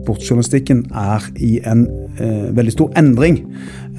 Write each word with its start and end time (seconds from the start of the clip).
sportsjournalistikken 0.00 0.84
er 0.96 1.26
i 1.36 1.58
en 1.68 1.86
eh, 2.18 2.48
veldig 2.56 2.74
stor 2.74 2.90
endring. 2.98 3.40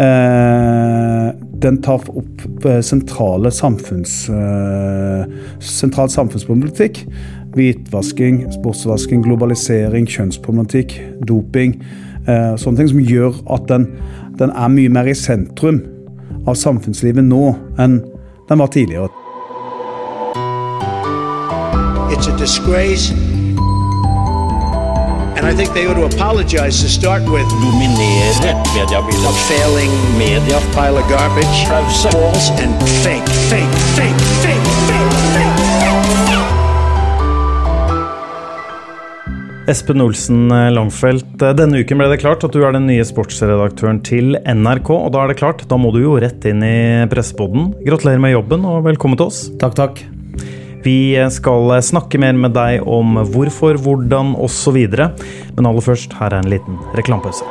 Eh, 0.01 1.29
den 1.61 1.81
tar 1.85 2.03
opp 2.09 2.65
eh, 2.65 2.81
sentrale 2.85 3.51
samfunns, 3.53 4.25
eh, 4.29 5.25
sentral 5.59 6.09
samfunnspolitikk. 6.09 7.05
Hvitvasking, 7.51 8.45
sportsvasking, 8.55 9.25
globalisering, 9.25 10.07
kjønnsproblematikk, 10.09 10.95
doping. 11.27 11.77
Eh, 12.27 12.53
sånne 12.57 12.81
ting 12.81 12.91
som 12.93 13.01
gjør 13.03 13.41
at 13.53 13.67
den, 13.69 13.89
den 14.39 14.53
er 14.55 14.71
mye 14.73 14.93
mer 14.93 15.09
i 15.11 15.17
sentrum 15.17 15.81
av 16.47 16.57
samfunnslivet 16.57 17.25
nå 17.27 17.51
enn 17.81 17.99
den 18.49 18.63
var 18.63 18.71
tidligere. 18.73 19.09
It's 22.11 22.27
a 22.27 22.37
disgrace. 22.37 23.30
And 25.41 25.49
I 25.49 25.55
think 25.55 25.73
they 25.73 25.87
ought 25.87 25.95
to 25.95 26.05
apologize 26.05 26.83
to 26.83 26.87
start 26.87 27.23
with 27.23 27.49
dominere 27.65 28.29
a 29.25 29.33
failing 29.49 29.89
Media 30.15 30.59
pile 30.75 30.97
of 30.97 31.09
garbage, 31.09 31.65
Pause. 31.65 32.13
false 32.13 32.51
and 32.61 32.77
fake, 33.01 33.25
fake, 33.49 33.73
fake, 33.97 34.21
fake, 34.45 34.69
fake, 34.85 35.09
fake. 35.33 35.57
Espen 39.65 40.01
Olsen 40.01 40.47
Langfelt, 40.75 41.25
denne 41.57 41.81
uken 41.81 41.97
ble 41.97 42.13
det 42.13 42.21
klart 42.21 42.45
at 42.45 42.53
du 42.53 42.61
er 42.61 42.77
den 42.77 42.85
nye 42.85 43.01
sportsredaktøren 43.01 44.05
til 44.05 44.37
NRK. 44.45 44.93
Og 44.93 45.09
da 45.15 45.25
er 45.25 45.33
det 45.33 45.41
klart, 45.41 45.65
da 45.65 45.81
må 45.81 45.89
du 45.89 46.03
jo 46.03 46.19
rett 46.21 46.45
inn 46.45 46.61
i 46.61 47.09
presseboden. 47.09 47.71
Gratulerer 47.81 48.21
med 48.21 48.37
jobben 48.37 48.61
og 48.61 48.83
velkommen 48.85 49.17
til 49.17 49.31
oss. 49.33 49.47
Takk, 49.57 49.73
takk. 49.73 50.20
Vi 50.83 51.13
skal 51.29 51.75
snakke 51.85 52.17
mer 52.21 52.33
med 52.33 52.55
deg 52.57 52.87
om 52.89 53.21
hvorfor, 53.33 53.77
hvordan 53.77 54.33
osv. 54.41 54.87
Men 54.89 55.69
aller 55.69 55.85
først, 55.85 56.17
her 56.17 56.33
er 56.33 56.41
en 56.41 56.51
liten 56.51 56.81
reklamepause. 56.97 57.45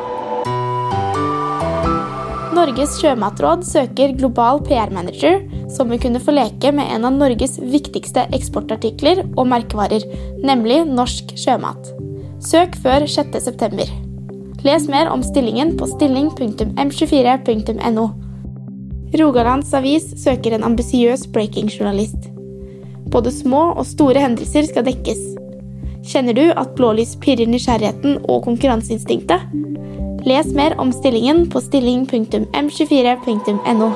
Norges 2.60 2.98
sjømatråd 3.00 3.62
søker 3.64 4.12
global 4.18 4.58
PR-manager 4.66 5.38
som 5.72 5.88
vil 5.90 6.00
kunne 6.02 6.20
få 6.22 6.32
leke 6.34 6.72
med 6.74 6.90
en 6.92 7.04
av 7.08 7.14
Norges 7.14 7.58
viktigste 7.62 8.26
eksportartikler 8.36 9.22
og 9.38 9.48
merkevarer, 9.50 10.02
nemlig 10.44 10.84
norsk 10.88 11.24
sjømat. 11.38 11.92
Søk 12.42 12.76
før 12.82 13.00
6.9. 13.08 13.86
Les 14.66 14.88
mer 14.92 15.06
om 15.12 15.22
stillingen 15.24 15.76
på 15.80 15.84
stilling.m24.no. 15.88 18.06
Rogalands 19.20 19.72
Avis 19.74 20.06
søker 20.22 20.50
en 20.54 20.66
ambisiøs 20.68 21.26
breakingjournalist. 21.32 22.39
Både 23.10 23.32
små 23.34 23.74
og 23.74 23.82
store 23.88 24.20
hendelser 24.22 24.68
skal 24.68 24.84
dekkes. 24.86 25.18
Kjenner 26.06 26.34
du 26.36 26.52
at 26.54 26.76
blålys 26.78 27.16
pirrer 27.20 27.48
nysgjerrigheten 27.50 28.18
og 28.30 28.44
konkurranseinstinktet? 28.46 29.40
Les 30.28 30.46
mer 30.54 30.76
om 30.80 30.92
stillingen 30.92 31.50
på 31.50 31.60
stilling.m24.no. 31.64 33.90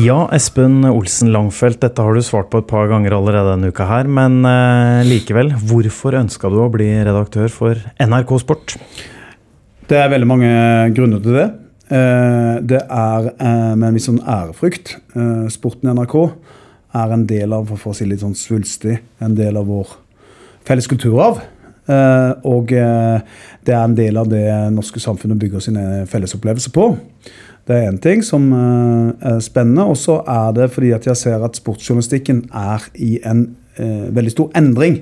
Ja, 0.00 0.28
Espen 0.32 0.84
Olsen 0.86 1.32
Langfelt, 1.34 1.80
dette 1.82 2.02
har 2.04 2.14
du 2.14 2.22
svart 2.22 2.50
på 2.52 2.58
et 2.62 2.68
par 2.70 2.86
ganger 2.92 3.12
allerede 3.16 3.50
denne 3.56 3.68
uka 3.72 3.84
her. 3.88 4.04
Men 4.06 4.44
eh, 4.46 5.08
likevel, 5.08 5.50
hvorfor 5.66 6.14
ønska 6.20 6.48
du 6.52 6.58
å 6.62 6.72
bli 6.72 6.88
redaktør 7.00 7.48
for 7.52 7.74
NRK 7.98 8.30
Sport? 8.44 8.66
Det 9.90 9.98
er 9.98 10.12
veldig 10.12 10.28
mange 10.30 10.50
grunner 10.94 11.20
til 11.24 11.34
det. 11.40 11.48
Eh, 11.90 12.56
Det 12.62 12.80
er 12.86 13.32
eh, 13.40 13.74
med 13.74 13.88
en 13.88 13.96
viss 13.96 14.06
sånn 14.06 14.22
ærefrykt. 14.22 14.94
Eh, 15.16 15.46
Sporten 15.50 15.90
i 15.90 15.94
NRK 15.96 16.16
er 16.94 17.14
en 17.14 17.24
del 17.26 17.54
av, 17.54 17.70
for 17.72 17.90
å 17.90 17.96
si 17.96 18.06
litt 18.06 18.22
sånn 18.22 18.36
svulstig, 18.38 19.00
en 19.22 19.34
del 19.38 19.58
av 19.58 19.66
vår 19.70 19.96
felles 20.66 20.86
kulturarv. 20.90 21.42
Og 22.46 22.70
det 22.70 23.72
er 23.74 23.80
en 23.82 23.94
del 23.98 24.18
av 24.20 24.28
det 24.30 24.44
norske 24.70 25.00
samfunnet 25.02 25.38
bygger 25.40 25.62
sine 25.64 25.84
fellesopplevelser 26.06 26.70
på. 26.74 26.84
Det 27.66 27.74
er 27.74 27.88
én 27.88 27.98
ting 28.02 28.22
som 28.22 28.44
er 28.52 29.40
spennende, 29.42 29.88
og 29.90 29.98
så 29.98 30.20
er 30.22 30.52
det 30.54 30.68
fordi 30.70 30.92
at 30.94 31.08
jeg 31.08 31.18
ser 31.18 31.42
at 31.42 31.58
sportsjournalistikken 31.58 32.44
er 32.54 32.86
i 32.94 33.16
en 33.26 33.42
veldig 33.78 34.34
stor 34.36 34.54
endring. 34.60 35.00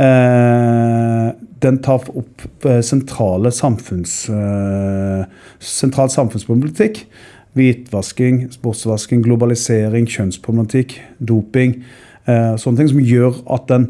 Eh, 0.00 1.32
den 1.62 1.78
tar 1.84 2.00
opp 2.16 2.64
eh, 2.64 2.80
sentrale 2.80 3.52
samfunns, 3.52 4.28
eh, 4.28 5.24
sentral 5.60 6.10
samfunnsproblematikk. 6.10 7.04
Hvitvasking, 7.52 8.46
sportsvasking, 8.54 9.20
globalisering, 9.26 10.06
kjønnsproblematikk, 10.08 10.94
doping. 11.20 11.82
Sånne 12.24 12.78
ting 12.78 12.88
som 12.88 13.02
gjør 13.04 13.42
at 13.52 13.66
den, 13.68 13.84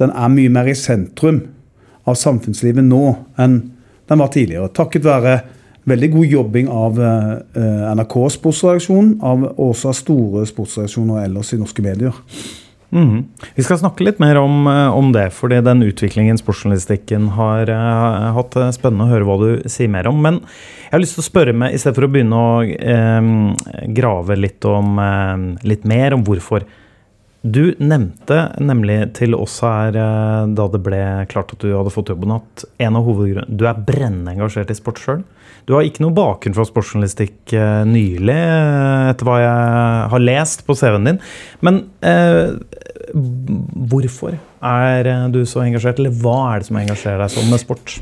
den 0.00 0.14
er 0.16 0.30
mye 0.32 0.52
mer 0.54 0.70
i 0.70 0.76
sentrum 0.78 1.42
av 2.08 2.16
samfunnslivet 2.16 2.86
nå 2.86 3.02
enn 3.42 3.58
den 4.08 4.22
var 4.22 4.32
tidligere. 4.32 4.70
Takket 4.72 5.04
være 5.04 5.34
veldig 5.92 6.08
god 6.14 6.32
jobbing 6.38 6.72
av 6.72 6.96
NRK 7.98 8.16
sportsredaksjon, 8.38 9.12
av 9.20 9.44
også 9.60 9.92
av 9.92 9.98
store 9.98 10.46
sportsreaksjoner 10.48 11.26
ellers 11.26 11.52
i 11.52 11.60
norske 11.60 11.84
medier. 11.84 12.16
Mhm. 12.92 13.24
Vi 13.54 13.62
skal 13.64 13.78
snakke 13.80 14.04
litt 14.04 14.18
mer 14.20 14.36
om, 14.36 14.66
eh, 14.66 14.88
om 14.92 15.12
det, 15.12 15.30
fordi 15.32 15.62
den 15.64 15.80
utviklingen 15.82 16.36
sportsjournalistikken 16.36 17.30
har 17.38 17.70
uh, 17.70 18.32
hatt. 18.36 18.56
eh, 18.56 18.68
Spennende 18.76 19.06
å 19.06 19.12
høre 19.12 19.24
hva 19.24 19.36
du 19.40 19.68
sier 19.68 19.88
mer 19.88 20.10
om. 20.10 20.20
Men 20.20 20.42
jeg 20.42 20.92
har 20.92 21.00
lyst 21.00 21.16
til 21.16 21.24
å 21.24 21.30
spørre 21.30 21.54
med, 21.56 21.72
i 21.72 21.80
stedet 21.80 21.96
for 21.96 22.04
å 22.04 22.12
begynne 22.12 22.36
å 22.36 22.60
uh, 22.68 23.88
grave 23.96 24.36
litt, 24.36 24.60
om, 24.68 24.98
uh, 25.00 25.56
litt 25.64 25.88
mer 25.88 26.12
om 26.12 26.24
hvorfor. 26.26 26.68
Du 27.42 27.72
nevnte 27.80 28.42
nemlig 28.60 29.14
til 29.16 29.34
oss 29.34 29.56
her 29.64 29.96
da 29.96 30.66
det 30.70 30.78
ble 30.84 31.00
klart 31.26 31.56
at 31.56 31.64
du 31.64 31.72
hadde 31.72 31.90
fått 31.90 32.12
jobben, 32.12 32.36
at 32.36 32.62
en 32.78 32.94
av 33.00 33.02
hovedgrunnene 33.02 33.58
Du 33.58 33.64
er 33.66 33.80
brennende 33.82 34.36
engasjert 34.36 34.70
i 34.70 34.76
sport 34.78 35.00
sjøl. 35.02 35.24
Du 35.68 35.74
har 35.76 35.86
ikke 35.86 36.04
noe 36.04 36.14
bakgrunn 36.16 36.56
fra 36.56 36.66
sportsjournalistikk 36.66 37.54
eh, 37.54 37.82
nylig, 37.88 38.34
eh, 38.34 39.10
etter 39.12 39.28
hva 39.28 39.38
jeg 39.42 40.08
har 40.14 40.24
lest 40.24 40.64
på 40.66 40.76
CV-en 40.78 41.10
din. 41.10 41.20
Men 41.62 41.84
eh, 42.06 42.56
hvorfor 43.92 44.34
er 44.36 45.10
eh, 45.10 45.28
du 45.34 45.42
så 45.48 45.62
engasjert, 45.66 46.02
eller 46.02 46.14
hva 46.22 46.38
er 46.52 46.62
det 46.62 46.70
som 46.70 46.80
engasjerer 46.82 47.22
deg 47.22 47.34
sånn 47.36 47.52
med 47.52 47.62
sport? 47.62 47.96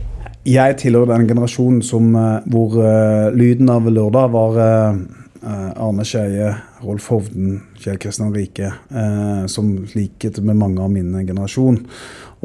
Jeg 0.49 0.79
tilhører 0.81 1.13
den 1.13 1.29
generasjonen 1.29 1.83
som, 1.85 2.15
hvor 2.49 2.79
uh, 2.81 3.29
lyden 3.37 3.69
av 3.69 3.85
lørdag 3.93 4.31
var 4.33 4.57
eh, 4.65 5.01
Arne 5.43 6.05
Skeie, 6.05 6.51
Rolf 6.85 7.07
Hovden, 7.13 7.61
Kjell 7.81 7.99
Kristian 8.01 8.33
Rike, 8.35 8.73
eh, 8.91 9.45
som 9.49 9.73
likhet 9.95 10.41
med 10.45 10.59
mange 10.61 10.83
av 10.85 10.93
min 10.93 11.15
generasjon. 11.27 11.81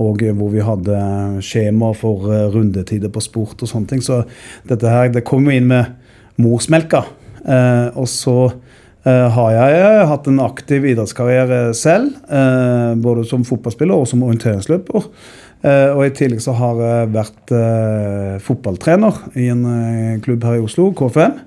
Og 0.02 0.24
eh, 0.24 0.36
hvor 0.36 0.54
vi 0.54 0.64
hadde 0.64 1.00
skjema 1.46 1.92
for 1.98 2.30
eh, 2.32 2.48
rundetider 2.54 3.12
på 3.12 3.24
sport 3.24 3.64
og 3.64 3.72
sånne 3.72 3.92
ting. 3.92 4.04
Så 4.06 4.22
dette 4.70 4.92
her, 4.92 5.12
det 5.12 5.26
kom 5.28 5.48
jo 5.48 5.56
inn 5.56 5.70
med 5.72 5.96
morsmelka. 6.42 7.06
Eh, 7.46 7.88
og 8.00 8.08
så 8.12 8.38
eh, 8.48 9.28
har 9.38 9.56
jeg 9.56 9.80
eh, 9.82 10.04
hatt 10.12 10.30
en 10.32 10.44
aktiv 10.44 10.88
idrettskarriere 10.92 11.74
selv, 11.78 12.16
eh, 12.28 12.94
både 13.00 13.28
som 13.28 13.48
fotballspiller 13.48 14.06
og 14.06 14.08
som 14.12 14.24
orienteringsløper. 14.26 15.10
Eh, 15.66 15.90
og 15.96 16.04
i 16.06 16.14
tillegg 16.14 16.44
så 16.44 16.54
har 16.58 16.82
jeg 16.84 17.14
vært 17.16 17.56
eh, 17.56 18.36
fotballtrener 18.44 19.24
i 19.40 19.48
en 19.54 19.66
eh, 19.72 20.20
klubb 20.26 20.46
her 20.46 20.60
i 20.60 20.66
Oslo, 20.66 20.92
KFM. 20.96 21.42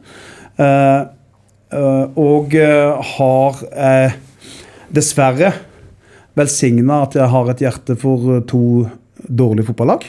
Eh, 1.73 2.05
og 2.17 2.55
eh, 2.57 3.03
har 3.17 3.59
eh, 3.77 4.13
dessverre 4.95 5.51
velsigna 6.39 7.03
at 7.05 7.17
jeg 7.19 7.29
har 7.33 7.51
et 7.53 7.61
hjerte 7.67 7.97
for 7.99 8.41
to 8.49 8.63
dårlige 9.29 9.67
fotballag. 9.67 10.05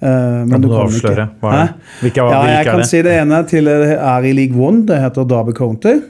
men 0.00 0.50
Kan 0.50 0.60
du 0.62 0.68
kan 0.68 0.86
ikke- 0.86 0.86
avsløre? 0.88 1.28
Hva 1.42 1.52
er? 1.62 1.72
Hvilke, 2.00 2.16
Ja, 2.30 2.42
jeg 2.46 2.64
kan 2.66 2.78
det? 2.78 2.86
si 2.88 3.02
det 3.02 3.12
ene 3.20 3.42
til 3.46 3.68
er 3.68 4.22
i 4.24 4.32
League 4.32 4.56
One. 4.56 4.86
Det 4.86 4.98
heter 4.98 5.24
Derby 5.28 5.52
County. 5.52 6.00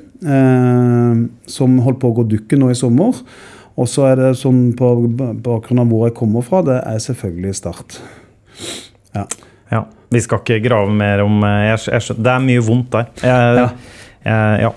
Som 1.46 1.78
holdt 1.80 1.98
på 1.98 2.10
å 2.12 2.16
gå 2.20 2.28
dukken 2.28 2.60
nå 2.60 2.70
i 2.70 2.74
sommer. 2.78 3.14
Og 3.78 3.86
så 3.88 4.06
er 4.12 4.16
det 4.16 4.30
sånn 4.38 4.72
på 4.76 4.92
bakgrunn 5.42 5.80
av 5.80 5.86
hvor 5.90 6.06
jeg 6.08 6.14
kommer 6.18 6.42
fra, 6.42 6.62
det 6.62 6.78
er 6.84 6.98
selvfølgelig 6.98 7.54
Start. 7.54 7.98
Ja. 9.14 9.24
Ja, 9.70 9.84
Vi 10.10 10.20
skal 10.20 10.38
ikke 10.38 10.62
grave 10.64 10.90
mer 10.94 11.20
om 11.24 11.40
jeg, 11.42 11.78
jeg, 11.86 12.16
Det 12.16 12.26
er 12.32 12.40
mye 12.40 12.60
vondt 12.64 12.90
der. 12.90 13.06
Jeg, 13.22 13.56
Ja. 13.56 13.68
Jeg, 14.24 14.60
ja. 14.64 14.72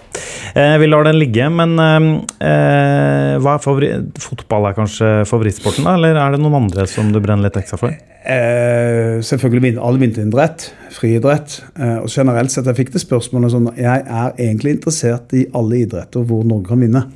Eh, 0.56 0.76
vi 0.82 0.88
lar 0.90 1.08
den 1.08 1.18
ligge, 1.20 1.48
men 1.54 1.76
eh, 1.80 3.38
hva 3.42 3.56
er 3.56 3.64
favori 3.64 3.92
fotball 4.22 4.70
er 4.70 4.78
kanskje 4.78 5.12
favorittsporten, 5.30 5.88
da? 5.88 5.98
Eller 5.98 6.20
er 6.20 6.36
det 6.36 6.42
noen 6.44 6.64
andre 6.64 6.88
som 6.90 7.12
du 7.14 7.20
brenner 7.24 7.50
litt 7.50 7.60
ekstra 7.62 7.80
for? 7.82 7.96
Eh, 8.22 9.18
selvfølgelig 9.26 9.80
all 9.82 9.98
vinteridrett, 10.02 10.68
friidrett. 10.94 11.58
Eh, 11.80 11.98
og 12.04 12.10
generelt 12.12 12.54
sett, 12.54 12.70
jeg 12.70 12.78
fikk 12.78 12.94
det 12.94 13.02
spørsmålet 13.02 13.54
sånn 13.56 13.72
Jeg 13.80 14.04
er 14.06 14.36
egentlig 14.38 14.76
interessert 14.78 15.34
i 15.34 15.48
alle 15.58 15.82
idretter 15.88 16.28
hvor 16.28 16.46
Norge 16.46 16.70
kan 16.70 16.84
vinne. 16.86 17.08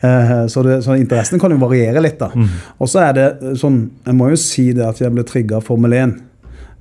Eh, 0.00 0.46
så, 0.52 0.62
det, 0.64 0.78
så 0.84 0.96
interessen 0.96 1.40
kan 1.42 1.52
jo 1.52 1.60
variere 1.60 2.00
litt, 2.00 2.16
da. 2.22 2.30
Og 2.78 2.88
så 2.88 3.04
er 3.04 3.12
det 3.16 3.56
sånn 3.60 3.78
Jeg 4.06 4.16
må 4.16 4.30
jo 4.32 4.40
si 4.40 4.70
det 4.76 4.84
at 4.86 5.00
jeg 5.00 5.12
ble 5.12 5.26
trigga 5.28 5.60
av 5.60 5.68
Formel 5.68 5.92
1. 5.96 6.16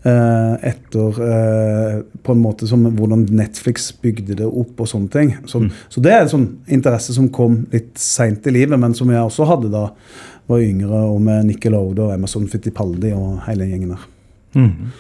eh, 0.06 0.54
etter 0.72 1.22
eh, 1.28 1.98
på 2.24 2.36
en 2.36 2.44
måte 2.44 2.68
som 2.70 2.86
hvordan 2.86 3.26
Netflix 3.36 3.90
bygde 4.02 4.38
det 4.42 4.48
opp 4.48 4.82
og 4.84 4.90
sånne 4.92 5.12
ting. 5.14 5.34
Så, 5.50 5.64
så 5.92 6.04
det 6.04 6.14
er 6.14 6.24
en 6.24 6.34
sånn 6.36 6.48
interesse 6.78 7.16
som 7.16 7.32
kom 7.34 7.64
litt 7.74 7.96
seint 8.02 8.46
i 8.48 8.56
livet, 8.56 8.80
men 8.82 8.96
som 8.98 9.12
jeg 9.12 9.24
også 9.24 9.50
hadde 9.50 9.74
da 9.74 9.88
var 10.46 10.62
yngre, 10.62 11.02
og 11.10 11.22
med 11.26 11.50
Nickelodeon 11.50 12.06
og 12.06 12.14
Amazon 12.14 12.46
Fittipaldi 12.50 13.16
og 13.18 13.42
hele 13.48 13.68
gjengen 13.70 13.96
der. 13.96 14.08
Mm. 14.56 14.92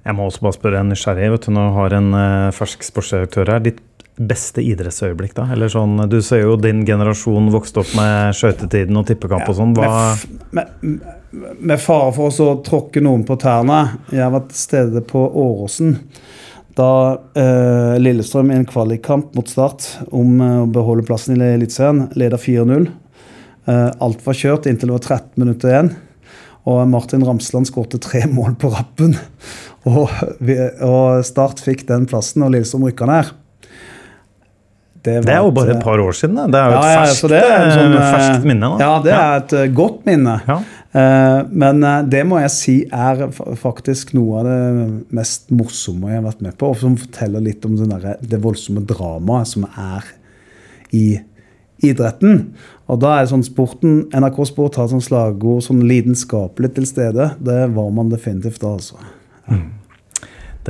Jeg 0.00 0.16
må 0.16 0.26
også 0.26 0.42
bare 0.42 0.56
spørre 0.56 0.80
en 0.80 0.90
nysgjerrig. 0.90 1.30
vet 1.34 1.46
du, 1.46 1.52
Nå 1.54 1.68
har 1.76 1.94
en 1.94 2.10
eh, 2.16 2.50
fersk 2.56 2.82
sportsdirektør 2.86 3.52
her. 3.54 3.62
Ditt 3.64 3.82
beste 4.20 4.62
idrettsøyeblikk, 4.64 5.32
da? 5.38 5.46
Eller 5.54 5.70
sånn, 5.72 5.96
Du 6.10 6.20
ser 6.22 6.42
jo 6.44 6.56
din 6.60 6.84
generasjon 6.86 7.48
vokste 7.54 7.80
opp 7.80 7.94
med 7.96 8.36
skøytetiden 8.36 8.98
og 9.00 9.06
tippekamp 9.08 9.48
og 9.48 9.56
sånn. 9.56 9.72
Hva 9.78 10.16
Med, 10.56 10.74
med, 10.84 11.56
med 11.58 11.80
fare 11.80 12.12
for 12.16 12.42
å 12.44 12.52
tråkke 12.66 13.00
noen 13.04 13.24
på 13.24 13.38
tærne. 13.40 13.80
Jeg 14.12 14.32
var 14.34 14.46
til 14.48 14.60
stede 14.60 15.04
på 15.06 15.24
Åråsen 15.24 15.98
da 16.80 17.20
eh, 17.34 17.98
Lillestrøm 18.00 18.50
i 18.50 18.58
en 18.60 18.68
kvalikkamp 18.68 19.34
mot 19.36 19.48
Start 19.48 19.86
om 20.14 20.40
eh, 20.40 20.58
å 20.62 20.68
beholde 20.70 21.06
plassen 21.06 21.36
i 21.36 21.52
Eliteserien 21.56 22.06
leda 22.18 22.38
4-0. 22.40 22.86
Eh, 23.66 23.88
alt 24.00 24.22
var 24.26 24.38
kjørt 24.38 24.68
inntil 24.70 24.92
det 24.92 24.98
var 24.98 25.06
13 25.18 25.42
minutter 25.42 25.72
igjen. 25.72 25.92
Og 26.70 26.82
Martin 26.92 27.24
Ramsland 27.26 27.68
skårte 27.70 28.00
tre 28.02 28.26
mål 28.30 28.56
på 28.60 28.72
rappen. 28.74 29.16
Og, 29.88 30.10
vi, 30.44 30.58
og 30.84 31.22
Start 31.24 31.62
fikk 31.64 31.86
den 31.88 32.02
plassen, 32.04 32.42
og 32.44 32.50
Lillestrøm 32.52 32.82
rykka 32.84 33.06
ned. 33.08 33.30
Det 35.04 35.32
er 35.32 35.38
jo 35.40 35.52
bare 35.56 35.76
et 35.76 35.82
par 35.82 36.00
år 36.02 36.12
siden. 36.16 36.36
da. 36.36 36.46
Det 36.50 36.60
er 36.60 36.66
jo 36.66 36.76
et 36.76 36.84
ja, 36.84 36.90
ja, 36.92 37.04
ferskt, 37.04 37.22
ja, 37.22 37.28
det 37.30 37.40
er 37.46 37.70
sånn, 37.72 37.94
eh, 37.94 38.00
eh, 38.00 38.12
ferskt 38.14 38.46
minne. 38.50 38.68
da. 38.68 38.84
Ja, 38.84 38.92
det 39.04 39.14
er 39.16 39.38
et 39.38 39.54
eh, 39.56 39.72
godt 39.80 40.04
minne. 40.08 40.36
Ja. 40.48 40.58
Eh, 40.90 41.38
men 41.62 41.84
eh, 41.86 42.02
det 42.12 42.20
må 42.28 42.40
jeg 42.42 42.52
si 42.54 42.76
er 42.90 43.24
faktisk 43.60 44.12
noe 44.18 44.42
av 44.42 44.48
det 44.50 44.60
mest 45.16 45.48
morsomme 45.54 46.10
jeg 46.10 46.20
har 46.20 46.28
vært 46.28 46.44
med 46.44 46.58
på, 46.60 46.72
og 46.72 46.80
som 46.82 46.98
forteller 47.00 47.46
litt 47.46 47.64
om 47.68 47.78
der, 47.80 48.12
det 48.20 48.42
voldsomme 48.44 48.84
dramaet 48.88 49.52
som 49.54 49.66
er 49.70 50.12
i 50.96 51.06
idretten. 51.86 52.50
Og 52.90 53.00
da 53.00 53.16
er 53.16 53.24
det 53.24 53.32
sånn 53.32 53.46
sporten 53.46 54.00
NRK 54.12 54.42
Sport 54.50 54.80
har 54.80 54.90
sånn 54.90 55.04
slagord 55.04 55.64
sånn 55.64 55.84
lidenskapelig 55.88 56.74
til 56.76 56.88
stede. 56.88 57.32
Det 57.40 57.60
var 57.72 57.92
man 57.94 58.12
definitivt 58.12 58.60
da, 58.60 58.74
altså. 58.76 59.00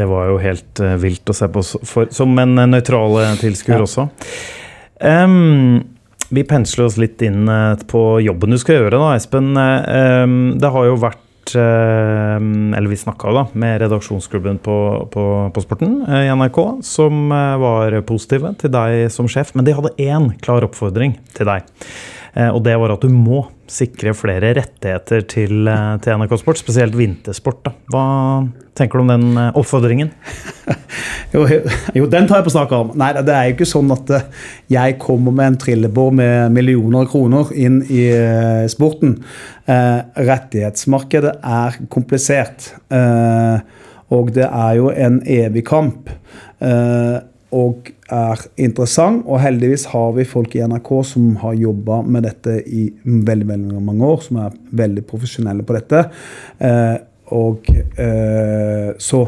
Det 0.01 0.09
var 0.09 0.31
jo 0.33 0.41
helt 0.41 0.81
eh, 0.81 0.97
vilt 1.03 1.29
å 1.29 1.37
se 1.37 1.49
på 1.53 1.63
for, 1.85 2.09
som 2.15 2.33
en 2.41 2.57
uh, 2.59 2.67
nøytral 2.71 3.21
eh, 3.23 3.35
tilskuer 3.43 3.79
Ja. 3.83 3.87
også. 3.87 4.09
Um, 5.01 5.83
vi 6.31 6.45
pensler 6.47 6.87
oss 6.87 6.99
litt 7.01 7.23
inn 7.27 7.49
eh, 7.51 7.81
på 7.91 8.05
jobben 8.25 8.55
du 8.55 8.59
skal 8.61 8.81
gjøre, 8.81 8.97
da, 9.01 9.15
Espen. 9.19 9.51
Um, 9.57 10.37
det 10.61 10.71
har 10.71 10.87
jo 10.87 10.99
vært 11.03 11.55
eh, 11.59 12.37
Eller 12.39 12.87
vi 12.93 12.99
snakka 13.01 13.33
da 13.35 13.43
med 13.59 13.81
redaksjonsklubben 13.83 14.61
på, 14.63 14.77
på, 15.11 15.25
på 15.57 15.65
Sporten 15.65 15.99
eh, 16.07 16.29
i 16.29 16.31
NRK, 16.37 16.61
som 16.87 17.33
eh, 17.35 17.57
var 17.65 17.99
positive 18.09 18.55
til 18.63 18.73
deg 18.77 19.09
som 19.13 19.29
sjef. 19.31 19.53
Men 19.59 19.67
de 19.67 19.75
hadde 19.77 19.95
én 19.99 20.31
klar 20.45 20.67
oppfordring 20.69 21.19
til 21.37 21.51
deg. 21.51 21.67
Eh, 22.35 22.49
Og 22.49 22.63
det 22.65 22.77
var 22.79 22.93
at 22.95 23.03
du 23.03 23.11
må 23.13 23.45
sikre 23.71 24.13
flere 24.19 24.53
rettigheter 24.59 25.23
til, 25.31 25.69
eh, 25.69 25.97
til 26.03 26.19
NRK 26.19 26.37
Sport, 26.41 26.59
spesielt 26.59 26.97
vintersport. 26.99 27.63
Da. 27.67 27.73
Hva 27.93 28.05
tenker 28.79 28.99
du 28.99 29.05
om 29.05 29.13
den 29.13 29.37
eh, 29.37 29.53
oppfordringen? 29.59 30.13
Jo, 31.31 31.45
jo, 31.95 32.07
den 32.11 32.25
tar 32.27 32.41
jeg 32.41 32.47
på 32.49 32.51
snakk 32.51 32.73
om. 32.75 32.89
Nei, 32.99 33.13
det 33.23 33.31
er 33.31 33.45
jo 33.47 33.53
ikke 33.55 33.67
sånn 33.71 33.93
at 33.95 34.09
jeg 34.67 34.97
kommer 34.99 35.31
med 35.31 35.53
en 35.53 35.59
trillebår 35.63 36.09
med 36.19 36.57
millioner 36.57 37.05
av 37.05 37.13
kroner 37.13 37.53
inn 37.55 37.77
i 37.87 38.09
sporten. 38.73 39.13
Rettighetsmarkedet 39.71 41.37
er 41.39 41.79
komplisert. 41.95 42.73
Og 44.11 44.33
det 44.35 44.49
er 44.49 44.75
jo 44.81 44.91
en 44.91 45.21
evig 45.23 45.63
kamp. 45.71 46.11
Eh, 46.61 47.17
og 47.57 47.91
er 48.11 48.43
interessant. 48.61 49.25
Og 49.27 49.41
heldigvis 49.43 49.89
har 49.93 50.13
vi 50.17 50.27
folk 50.29 50.55
i 50.57 50.63
NRK 50.67 50.91
som 51.13 51.31
har 51.43 51.59
jobba 51.59 52.01
med 52.07 52.27
dette 52.29 52.61
i 52.67 52.89
veldig, 53.05 53.49
veldig 53.49 53.85
mange 53.85 54.07
år, 54.07 54.21
som 54.27 54.43
er 54.45 54.59
veldig 54.83 55.05
profesjonelle 55.11 55.67
på 55.67 55.77
dette. 55.79 56.05
Eh, 56.63 56.97
og 57.37 57.71
eh, 57.75 58.91
så 58.99 59.25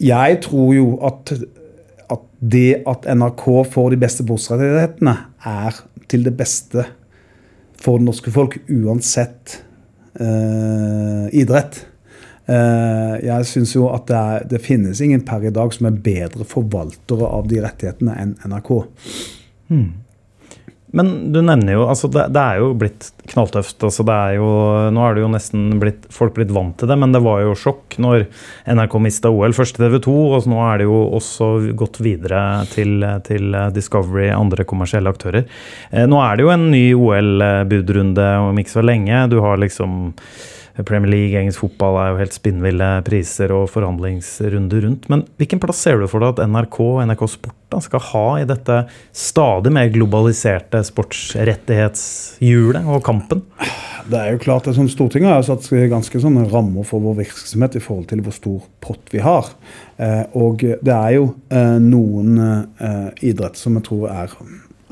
jeg 0.00 0.40
tror 0.44 0.72
jo 0.76 0.88
at, 1.08 1.32
at 2.12 2.24
det 2.40 2.82
at 2.88 3.08
NRK 3.16 3.46
får 3.72 3.92
de 3.94 4.00
beste 4.00 4.24
sportsrettighetene, 4.24 5.16
er 5.46 5.82
til 6.10 6.24
det 6.26 6.36
beste 6.38 6.84
for 7.80 8.00
det 8.00 8.08
norske 8.08 8.32
folk, 8.32 8.58
uansett 8.72 9.60
eh, 10.20 11.28
idrett. 11.36 11.84
Eh, 12.46 13.14
jeg 13.26 13.50
syns 13.50 13.74
jo 13.74 13.88
at 13.90 14.06
det, 14.10 14.16
er, 14.16 14.48
det 14.54 14.62
finnes 14.62 15.00
ingen 15.02 15.24
per 15.26 15.44
i 15.46 15.54
dag 15.54 15.72
som 15.74 15.88
er 15.90 16.02
bedre 16.02 16.46
forvaltere 16.46 17.30
av 17.38 17.48
de 17.50 17.62
rettighetene 17.64 18.18
enn 18.22 18.36
NRK. 18.46 18.74
Men 20.96 21.10
du 21.34 21.40
nevner 21.42 21.74
jo 21.74 21.82
altså 21.90 22.08
det, 22.08 22.28
det 22.32 22.40
er 22.40 22.60
jo 22.62 22.70
blitt 22.78 23.10
knalltøft. 23.28 23.82
Altså 23.84 24.04
det 24.06 24.14
er 24.14 24.36
jo, 24.38 24.46
nå 24.94 25.02
er 25.02 25.16
det 25.16 25.24
jo 25.24 25.30
nesten 25.32 25.64
blitt, 25.82 26.06
folk 26.14 26.36
blitt 26.38 26.54
vant 26.54 26.76
til 26.78 26.88
det, 26.88 26.96
men 27.02 27.12
det 27.12 27.20
var 27.26 27.42
jo 27.42 27.56
sjokk 27.58 27.98
når 28.00 28.28
NRK 28.78 28.96
mista 29.04 29.32
OL. 29.34 29.52
Først 29.56 29.76
til 29.76 29.88
TV 29.88 29.98
2, 30.06 30.16
og 30.38 30.48
nå 30.48 30.62
er 30.64 30.80
det 30.80 30.88
jo 30.88 31.02
også 31.18 31.50
gått 31.76 32.00
videre 32.06 32.40
til, 32.72 33.04
til 33.26 33.58
Discovery, 33.76 34.30
andre 34.32 34.64
kommersielle 34.68 35.12
aktører. 35.12 35.44
Eh, 35.90 36.06
nå 36.08 36.22
er 36.22 36.38
det 36.38 36.46
jo 36.46 36.54
en 36.54 36.68
ny 36.72 36.84
OL-budrunde 36.96 38.30
om 38.46 38.62
ikke 38.62 38.78
så 38.78 38.86
lenge. 38.86 39.26
Du 39.34 39.40
har 39.44 39.60
liksom 39.60 40.14
Premier 40.84 41.08
League, 41.08 41.38
engelsk 41.38 41.62
fotball 41.62 41.96
er 42.00 42.08
jo 42.10 42.20
helt 42.20 42.36
spinnville 42.36 42.88
priser 43.06 43.52
og 43.54 43.70
forhandlingsrunder 43.72 44.84
rundt. 44.84 45.08
Men 45.12 45.24
hvilken 45.40 45.60
plass 45.62 45.80
ser 45.86 45.96
du 46.00 46.06
for 46.10 46.20
deg 46.20 46.34
at 46.34 46.44
NRK 46.50 46.78
og 46.84 47.00
NRK 47.08 47.22
Sport 47.32 47.56
da, 47.72 47.80
skal 47.82 48.02
ha 48.12 48.26
i 48.38 48.46
dette 48.46 48.76
stadig 49.16 49.72
mer 49.74 49.88
globaliserte 49.94 50.78
sportsrettighetshjulet 50.86 52.84
og 52.86 53.00
kampen? 53.06 53.40
Det 54.06 54.18
er 54.20 54.36
jo 54.36 54.42
klart 54.42 54.68
at 54.70 54.76
sånn 54.76 54.90
Stortinget 54.90 55.32
har 55.32 55.42
satt 55.46 55.66
ganske 55.90 56.20
sånne 56.22 56.44
rammer 56.52 56.84
for 56.86 57.02
vår 57.02 57.16
virksomhet 57.24 57.78
i 57.78 57.82
forhold 57.82 58.06
til 58.12 58.20
hvor 58.22 58.34
stor 58.36 58.60
pott 58.84 59.04
vi 59.10 59.20
har. 59.24 59.44
Eh, 59.98 60.24
og 60.38 60.62
det 60.62 60.94
er 60.94 61.16
jo 61.16 61.24
eh, 61.50 61.78
noen 61.82 62.38
eh, 62.38 63.08
idretter 63.32 63.58
som 63.58 63.74
jeg 63.80 63.88
tror 63.88 64.04
er 64.12 64.30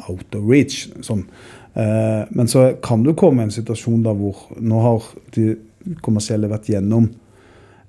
out 0.09 0.35
of 0.35 0.43
reach. 0.49 0.89
Sånn. 1.05 1.29
Men 1.75 2.47
så 2.47 2.79
kan 2.87 3.03
du 3.03 3.17
komme 3.19 3.43
i 3.43 3.45
en 3.49 3.51
situasjon 3.51 4.05
da 4.05 4.13
hvor 4.15 4.45
Nå 4.63 4.79
har 4.85 5.09
de 5.35 5.57
kommersielle 6.05 6.51
vært 6.51 6.71
gjennom 6.73 7.09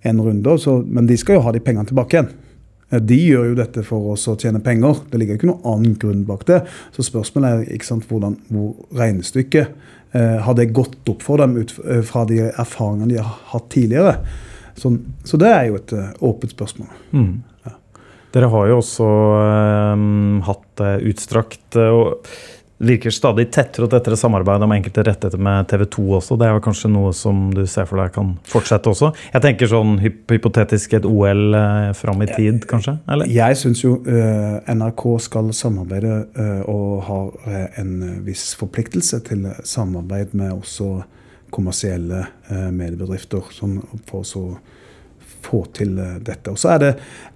en 0.05 0.21
runde, 0.21 0.57
så, 0.61 0.77
men 0.85 1.07
de 1.09 1.17
skal 1.17 1.39
jo 1.39 1.45
ha 1.47 1.53
de 1.55 1.61
pengene 1.63 1.89
tilbake 1.89 2.17
igjen. 2.17 2.33
De 3.01 3.17
gjør 3.17 3.49
jo 3.49 3.57
dette 3.57 3.81
for 3.83 4.13
oss 4.13 4.27
å 4.29 4.35
tjene 4.39 4.61
penger. 4.63 5.01
Det 5.09 5.19
ligger 5.19 5.39
ikke 5.39 5.49
noen 5.49 5.65
annen 5.71 5.95
grunn 5.99 6.21
bak 6.27 6.45
det. 6.47 6.59
Så 6.93 7.07
spørsmålet 7.07 7.71
er 7.73 7.85
sant, 7.87 8.05
hvordan, 8.09 8.37
hvor 8.53 8.75
regnestykket 8.95 9.71
eh, 10.13 10.37
Har 10.45 10.53
det 10.55 10.69
gått 10.75 11.09
opp 11.09 11.25
for 11.25 11.41
dem 11.41 11.57
ut 11.57 11.73
eh, 11.81 12.03
fra 12.05 12.27
de 12.29 12.43
erfaringene 12.51 13.09
de 13.15 13.17
har 13.17 13.33
hatt 13.55 13.67
tidligere? 13.73 14.19
Så, 14.77 14.93
så 15.25 15.39
det 15.41 15.49
er 15.49 15.65
jo 15.71 15.79
et 15.79 15.95
eh, 15.97 16.13
åpent 16.29 16.53
spørsmål. 16.53 16.93
Dere 18.35 18.51
har 18.51 18.67
jo 18.67 18.77
også 18.81 19.05
um, 19.95 20.41
hatt 20.43 20.81
utstrakt 21.07 21.77
eh, 21.79 21.99
virker 22.77 23.13
stadig 23.13 23.47
tettere 23.55 23.87
og 23.87 23.91
tettere 23.93 24.17
samarbeid 24.19 24.63
om 24.65 24.73
enkelte 24.75 25.05
rettigheter 25.07 25.41
med 25.41 25.67
TV 25.71 25.85
2 25.95 26.05
også. 26.17 26.37
Det 26.39 26.47
er 26.49 26.61
kanskje 26.63 26.91
noe 26.91 27.13
som 27.15 27.47
du 27.55 27.63
ser 27.69 27.87
for 27.87 28.01
deg 28.01 28.11
kan 28.15 28.33
fortsette 28.49 28.91
også? 28.91 29.11
Jeg 29.33 29.43
tenker 29.45 29.71
sånn 29.71 29.95
hypotetisk 30.03 30.97
et 30.97 31.07
OL 31.07 31.55
eh, 31.55 31.89
fram 31.95 32.23
i 32.25 32.29
tid, 32.31 32.67
kanskje? 32.69 32.97
Eller? 33.11 33.31
Jeg 33.31 33.59
syns 33.61 33.83
jo 33.85 33.95
eh, 34.03 34.59
NRK 34.75 35.05
skal 35.23 35.51
samarbeide 35.55 36.15
eh, 36.35 36.61
og 36.71 37.05
har 37.07 37.33
eh, 37.47 37.81
en 37.81 37.95
viss 38.27 38.51
forpliktelse 38.59 39.21
til 39.29 39.47
samarbeid 39.63 40.35
med 40.35 40.57
også 40.57 40.89
kommersielle 41.55 42.25
mediebedrifter 42.51 43.53
sånn, 43.55 43.77
for 44.09 44.25
så 44.27 44.41
få 45.45 45.61
til 45.77 45.95
eh, 46.01 46.17
dette. 46.25 46.51
Og 46.53 46.59
så 46.61 46.73
er 46.75 46.83
det 46.83 46.91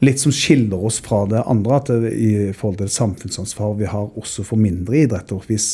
litt 0.05 0.21
som 0.21 0.33
skiller 0.35 0.85
oss 0.89 0.99
fra 1.05 1.23
det 1.29 1.43
andre, 1.45 1.79
at 1.79 1.91
det, 1.93 2.13
i 2.13 2.31
forhold 2.57 2.81
til 2.81 2.91
samfunnsansvar 2.93 3.75
vi 3.79 3.89
har 3.89 4.09
også 4.19 4.45
for 4.47 4.61
mindre 4.61 5.03
idretter. 5.03 5.41
Hvis, 5.49 5.69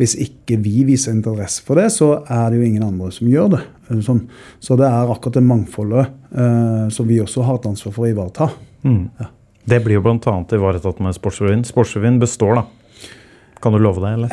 hvis 0.00 0.16
ikke 0.26 0.58
vi 0.64 0.84
viser 0.88 1.14
interesse 1.16 1.64
for 1.66 1.80
det, 1.80 1.90
så 1.94 2.12
er 2.24 2.50
det 2.52 2.60
jo 2.60 2.68
ingen 2.68 2.86
andre 2.86 3.12
som 3.14 3.30
gjør 3.30 3.52
det. 3.56 3.62
Eh, 3.90 4.00
Sånn. 4.06 4.24
Så 4.60 4.78
det 4.80 4.88
er 4.88 5.12
akkurat 5.14 5.38
det 5.38 5.46
mangfoldet 5.46 6.04
eh, 6.32 6.86
som 6.94 7.08
vi 7.08 7.20
også 7.24 7.46
har 7.46 7.60
et 7.60 7.70
ansvar 7.72 7.94
for 7.96 8.06
å 8.08 8.12
ivareta. 8.14 8.50
Det 9.66 9.80
blir 9.82 9.98
jo 9.98 10.02
bl.a. 10.04 10.34
ivaretatt 10.54 11.00
med 11.02 11.16
Sportsrevyen. 11.16 11.64
Sportsrevyen 11.66 12.20
består, 12.22 12.60
da. 12.60 12.66
Kan 13.62 13.72
du 13.74 13.80
love 13.82 14.02
det, 14.04 14.12
eller? 14.14 14.28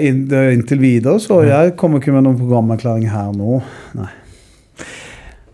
Eh, 0.00 0.54
inntil 0.54 0.80
videre, 0.80 1.18
så 1.20 1.42
jeg 1.44 1.74
kommer 1.80 2.00
ikke 2.00 2.14
med 2.14 2.24
noen 2.24 2.38
programerklæring 2.38 3.10
her 3.10 3.34
nå. 3.36 3.58
Nei. 3.98 4.08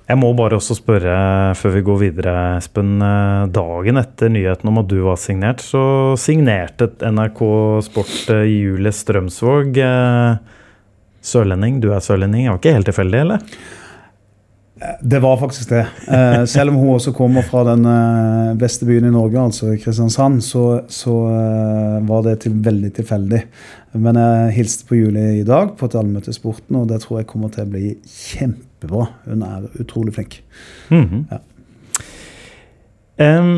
Jeg 0.06 0.20
må 0.20 0.28
bare 0.38 0.54
også 0.60 0.76
spørre, 0.78 1.14
før 1.58 1.72
vi 1.74 1.80
går 1.82 1.96
videre, 2.04 2.34
Espen. 2.60 2.92
eh, 3.02 3.46
Dagen 3.50 3.98
etter 3.98 4.30
nyheten 4.30 4.68
om 4.70 4.78
at 4.78 4.86
du 4.86 5.00
var 5.02 5.16
signert, 5.18 5.58
så 5.64 6.14
signerte 6.20 6.86
NRK 7.02 7.40
Sport 7.88 8.30
eh, 8.30 8.44
Julie 8.46 8.92
Strømsvåg. 8.94 9.76
eh, 9.82 10.36
Sørlending. 11.26 11.80
Du 11.82 11.90
er 11.90 11.98
sørlending. 11.98 12.44
Det 12.46 12.52
var 12.52 12.60
ikke 12.60 12.76
helt 12.76 12.86
tilfeldig, 12.86 13.20
eller? 13.24 13.38
Det 15.00 15.18
var 15.18 15.38
faktisk 15.40 15.70
det. 15.72 15.86
Eh, 16.08 16.42
selv 16.44 16.70
om 16.70 16.76
hun 16.76 16.90
også 16.98 17.12
kommer 17.16 17.44
fra 17.46 17.62
den 17.64 17.86
eh, 17.88 18.56
beste 18.60 18.84
byen 18.84 19.06
i 19.08 19.12
Norge, 19.14 19.40
altså 19.40 19.70
Kristiansand, 19.80 20.42
så, 20.44 20.64
så 20.92 21.14
eh, 21.32 22.08
var 22.08 22.26
det 22.26 22.34
til, 22.44 22.58
veldig 22.64 22.90
tilfeldig. 22.98 23.40
Men 23.96 24.20
jeg 24.20 24.52
hilste 24.58 24.84
på 24.88 24.98
Julie 24.98 25.38
i 25.38 25.46
dag 25.48 25.72
på 25.78 25.88
et 25.88 25.96
allmøte 25.96 26.28
i 26.28 26.36
Sporten, 26.36 26.76
og 26.76 26.90
det 26.90 27.00
tror 27.02 27.22
jeg 27.22 27.28
kommer 27.30 27.54
til 27.54 27.64
å 27.64 27.72
bli 27.72 27.94
kjempebra. 28.04 29.06
Hun 29.24 29.46
er 29.48 29.70
utrolig 29.80 30.12
flink. 30.18 30.42
Mhm. 30.92 31.24
Ja. 31.32 31.40
Em, 33.16 33.54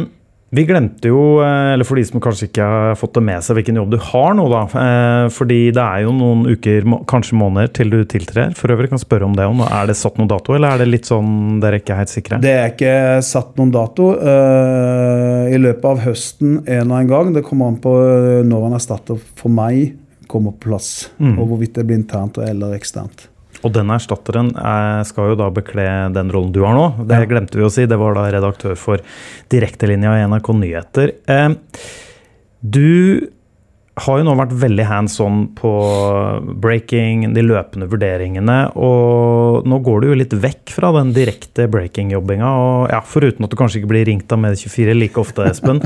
vi 0.50 0.64
glemte 0.64 1.10
jo, 1.10 1.40
eh, 1.44 1.74
eller 1.74 1.84
for 1.84 1.98
de 2.00 2.04
som 2.08 2.22
kanskje 2.24 2.46
ikke 2.48 2.64
har 2.64 2.94
fått 2.96 3.18
det 3.18 3.22
med 3.26 3.44
seg, 3.44 3.58
hvilken 3.58 3.76
jobb 3.76 3.90
du 3.92 3.98
har 4.00 4.32
nå, 4.38 4.46
da. 4.48 4.62
Eh, 4.80 5.28
Fordi 5.34 5.58
det 5.76 5.84
er 5.84 6.06
jo 6.06 6.14
noen 6.16 6.46
uker, 6.48 6.88
kanskje 7.10 7.36
måneder, 7.36 7.68
til 7.76 7.92
du 7.92 7.98
tiltrer. 8.08 8.54
For 8.56 8.72
øvrig 8.72 8.88
kan 8.88 8.96
jeg 8.96 9.04
spørre 9.04 9.28
om 9.28 9.36
det. 9.36 9.44
òg. 9.44 9.60
Er 9.68 9.90
det 9.90 9.98
satt 10.00 10.16
noen 10.16 10.30
dato, 10.32 10.56
eller 10.56 10.72
er 10.72 10.78
det 10.78 10.88
litt 10.88 11.10
sånn 11.10 11.60
dere 11.60 11.82
ikke 11.82 11.92
er 11.92 12.02
helt 12.02 12.14
sikre? 12.14 12.40
Det 12.40 12.54
er 12.54 12.72
ikke 12.72 12.96
satt 13.28 13.56
noen 13.60 13.74
dato. 13.74 14.10
Eh, 14.16 15.52
I 15.52 15.60
løpet 15.60 15.84
av 15.84 16.04
høsten 16.06 16.62
en 16.66 16.92
og 16.92 17.00
en 17.02 17.12
gang. 17.12 17.32
Det 17.36 17.44
kommer 17.44 17.68
an 17.68 17.80
på 17.84 17.92
når 18.48 18.68
en 18.70 18.78
erstatter 18.80 19.20
for 19.36 19.52
meg 19.52 19.98
kommer 20.28 20.52
på 20.56 20.68
plass. 20.70 21.10
Mm. 21.20 21.36
Og 21.38 21.52
hvorvidt 21.52 21.76
det 21.76 21.86
blir 21.88 22.00
internt 22.00 22.40
eller 22.40 22.76
eksternt. 22.76 23.28
Og 23.66 23.72
den 23.74 23.90
erstatteren 23.90 24.52
eh, 24.54 25.00
skal 25.08 25.32
jo 25.32 25.38
da 25.40 25.48
bekle 25.50 25.86
den 26.14 26.30
rollen 26.34 26.52
du 26.54 26.60
har 26.64 26.76
nå. 26.76 27.06
Det 27.08 27.18
Ja. 27.22 27.26
glemte 27.26 27.58
vi 27.58 27.64
å 27.66 27.70
si. 27.72 27.86
Det 27.90 27.98
var 27.98 28.14
da 28.14 28.28
redaktør 28.30 28.76
for 28.78 28.98
direktelinja 29.50 30.14
i 30.20 30.26
NRK 30.28 30.52
Nyheter. 30.60 31.12
Eh, 31.26 31.48
du 32.62 33.28
har 33.98 34.20
jo 34.20 34.24
nå 34.28 34.34
vært 34.38 34.52
veldig 34.54 34.84
hands 34.86 35.16
on 35.24 35.48
på 35.58 35.70
breaking, 36.62 37.32
de 37.34 37.42
løpende 37.42 37.88
vurderingene. 37.90 38.58
Og 38.78 39.66
nå 39.66 39.80
går 39.82 40.00
du 40.04 40.06
jo 40.12 40.18
litt 40.20 40.36
vekk 40.38 40.70
fra 40.76 40.92
den 41.00 41.10
direkte 41.16 41.66
breaking-jobbinga. 41.72 42.46
Og 42.62 42.92
ja, 42.94 43.00
foruten 43.02 43.42
at 43.48 43.50
du 43.50 43.56
kanskje 43.58 43.80
ikke 43.82 43.90
blir 43.90 44.06
ringt 44.06 44.30
av 44.30 44.38
Med24 44.38 44.94
like 45.00 45.18
ofte, 45.18 45.48
Espen, 45.50 45.82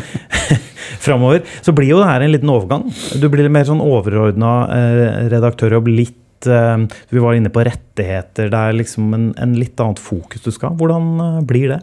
framover, 1.07 1.41
så 1.65 1.73
blir 1.75 1.89
jo 1.95 2.03
det 2.03 2.11
her 2.11 2.27
en 2.27 2.35
liten 2.35 2.53
overgang. 2.53 2.85
Du 3.17 3.29
blir 3.33 3.49
mer 3.49 3.65
sånn 3.69 3.81
overordna 3.81 4.53
eh, 4.77 5.23
redaktørjobb. 5.33 5.89
litt 5.89 6.19
eh, 6.47 6.85
Vi 7.09 7.23
var 7.23 7.35
inne 7.37 7.53
på 7.53 7.65
rettigheter. 7.67 8.51
Det 8.53 8.59
er 8.59 8.77
liksom 8.77 9.13
en, 9.17 9.31
en 9.41 9.57
litt 9.59 9.81
annet 9.81 10.01
fokus 10.03 10.45
du 10.45 10.51
skal. 10.55 10.77
Hvordan 10.79 11.09
eh, 11.21 11.41
blir 11.49 11.75
det? 11.75 11.81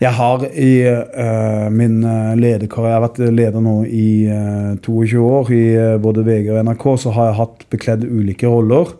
Jeg 0.00 0.16
har 0.16 0.44
i 0.48 0.72
uh, 0.88 1.68
min 1.70 1.98
lederkarriere, 2.40 2.88
jeg 2.88 2.96
har 2.96 3.02
vært 3.04 3.18
leder 3.36 3.62
nå 3.62 3.74
i 3.84 4.06
uh, 4.32 4.72
22 4.80 5.20
år 5.28 5.50
i 5.52 5.64
uh, 5.76 5.98
både 6.02 6.24
VG 6.24 6.48
og 6.54 6.62
NRK, 6.64 6.86
så 7.02 7.12
har 7.12 7.28
jeg 7.28 7.38
hatt 7.42 7.66
bekledd 7.74 8.06
ulike 8.08 8.48
roller. 8.48 8.94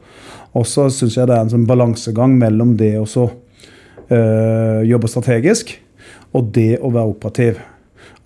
Og 0.53 0.69
så 0.69 0.91
syns 0.93 1.17
jeg 1.17 1.31
det 1.31 1.39
er 1.39 1.47
en 1.47 1.55
sånn 1.55 1.67
balansegang 1.69 2.37
mellom 2.41 2.77
det 2.81 2.99
å 3.01 3.07
jobbe 4.85 5.09
strategisk 5.09 5.71
og 6.37 6.51
det 6.53 6.75
å 6.85 6.91
være 6.93 7.13
operativ. 7.15 7.63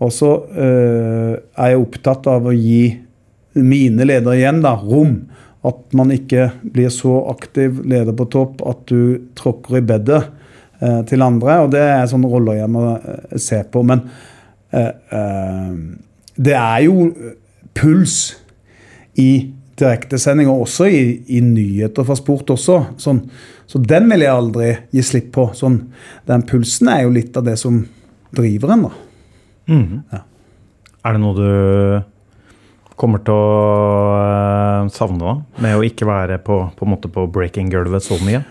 Og 0.03 0.11
så 0.11 0.31
er 0.51 1.69
jeg 1.71 1.79
opptatt 1.79 2.27
av 2.33 2.49
å 2.51 2.55
gi 2.57 2.97
mine 3.63 4.09
ledere 4.09 4.37
igjen 4.41 4.59
da, 4.65 4.75
rom. 4.81 5.21
At 5.67 5.97
man 5.99 6.13
ikke 6.15 6.51
blir 6.63 6.93
så 6.95 7.19
aktiv 7.33 7.83
leder 7.89 8.15
på 8.17 8.29
topp 8.33 8.63
at 8.69 8.85
du 8.91 9.31
tråkker 9.39 9.81
i 9.81 9.85
bedet 9.87 10.23
eh, 10.81 11.03
til 11.09 11.25
andre. 11.27 11.61
Og 11.65 11.73
det 11.75 11.83
er 11.83 12.07
sånne 12.11 12.31
roller 12.31 12.61
jeg 12.61 12.73
må 12.73 12.87
eh, 12.95 13.37
se 13.43 13.63
på. 13.71 13.83
Men 13.87 14.05
eh, 14.71 14.93
eh, 14.93 15.75
det 16.37 16.57
er 16.61 16.81
jo 16.87 17.11
puls 17.77 18.37
i 19.21 19.31
direktesendinger, 19.77 20.53
og 20.53 20.67
også 20.67 20.89
i, 20.89 21.03
i 21.37 21.43
nyheter 21.45 22.07
fra 22.07 22.17
sport 22.17 22.53
også. 22.55 22.79
Sånn, 23.01 23.21
så 23.69 23.81
den 23.83 24.09
vil 24.13 24.25
jeg 24.25 24.33
aldri 24.33 24.71
gi 24.95 25.05
slipp 25.05 25.33
på. 25.37 25.51
Sånn, 25.57 25.81
den 26.29 26.45
pulsen 26.49 26.91
er 26.93 27.05
jo 27.05 27.13
litt 27.17 27.37
av 27.37 27.45
det 27.49 27.59
som 27.61 27.83
driver 28.37 28.73
en, 28.73 28.87
da. 28.89 28.93
Mm. 29.73 29.87
Ja. 30.13 30.23
Er 31.07 31.17
det 31.17 31.23
noe 31.23 31.37
du 31.37 31.51
kommer 32.97 33.23
til 33.25 33.37
å 33.37 33.47
eh, 34.17 34.91
savne 34.97 35.23
da, 35.23 35.39
med 35.65 35.79
å 35.79 35.85
ikke 35.87 36.09
være 36.09 36.39
på, 36.45 36.63
på, 36.79 36.93
på 37.13 37.27
breaking-gulvet 37.35 38.05
så 38.05 38.19
mye? 38.25 38.45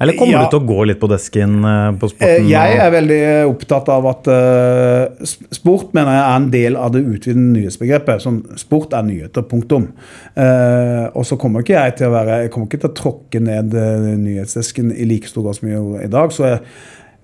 Eller 0.00 0.16
kommer 0.18 0.32
Ja. 0.34 0.40
du 0.42 0.50
til 0.50 0.58
å 0.58 0.66
gå 0.66 0.84
litt 0.90 0.98
på 0.98 1.06
desken 1.08 1.52
eh, 1.64 1.92
på 2.00 2.08
Eh, 2.08 2.10
sporten? 2.10 2.48
Jeg 2.50 2.78
er 2.82 2.90
veldig 2.90 3.20
opptatt 3.46 3.88
av 3.94 4.08
at 4.10 4.26
uh, 4.26 5.28
sport 5.54 5.94
mener 5.94 6.16
jeg 6.16 6.24
er 6.24 6.40
en 6.40 6.48
del 6.50 6.76
av 6.76 6.90
det 6.96 7.04
utvidede 7.04 7.44
nyhetsbegrepet. 7.54 8.24
Sånn, 8.24 8.40
sport 8.58 8.92
er 8.92 9.06
nyheter, 9.06 9.46
punktum. 9.46 9.92
Uh, 10.34 11.06
og 11.14 11.22
så 11.28 11.38
kommer 11.38 11.62
ikke 11.62 11.76
jeg 11.78 11.94
til 12.00 12.10
å 12.10 12.14
være 12.16 12.40
Jeg 12.42 12.50
kommer 12.50 12.66
ikke 12.66 12.82
til 12.82 12.90
å 12.90 12.98
tråkke 12.98 13.40
ned 13.44 13.78
eh, 13.78 14.10
nyhetsdesken 14.18 14.90
i 14.90 15.06
like 15.06 15.30
stor 15.30 15.46
grad 15.46 15.60
som 15.60 15.70
jeg 15.70 15.78
gjorde 15.78 16.02
i 16.08 16.12
dag. 16.18 16.34
Så 16.34 16.48
jeg 16.50 16.60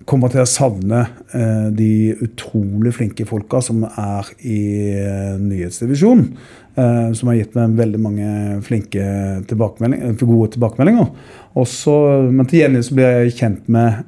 kommer 0.09 0.31
til 0.31 0.43
å 0.43 0.49
savne 0.49 1.03
eh, 1.35 1.67
de 1.75 1.91
utrolig 2.23 2.93
flinke 2.95 3.25
folka 3.29 3.61
som 3.63 3.83
er 3.89 4.31
i 4.39 4.61
eh, 4.95 5.37
nyhetsdivisjonen. 5.41 6.31
eh, 6.75 7.11
som 7.17 7.29
har 7.31 7.37
gitt 7.37 7.55
meg 7.57 7.77
veldig 7.79 8.01
mange 8.01 8.31
flinke 8.65 9.05
tilbakemeldinger, 9.49 10.17
gode 10.21 10.53
tilbakemeldinger. 10.55 11.11
Også, 11.59 11.93
men 12.31 12.47
til 12.47 12.63
gjengjeld 12.63 12.91
blir 12.95 13.15
jeg 13.17 13.37
kjent 13.41 13.71
med 13.71 14.03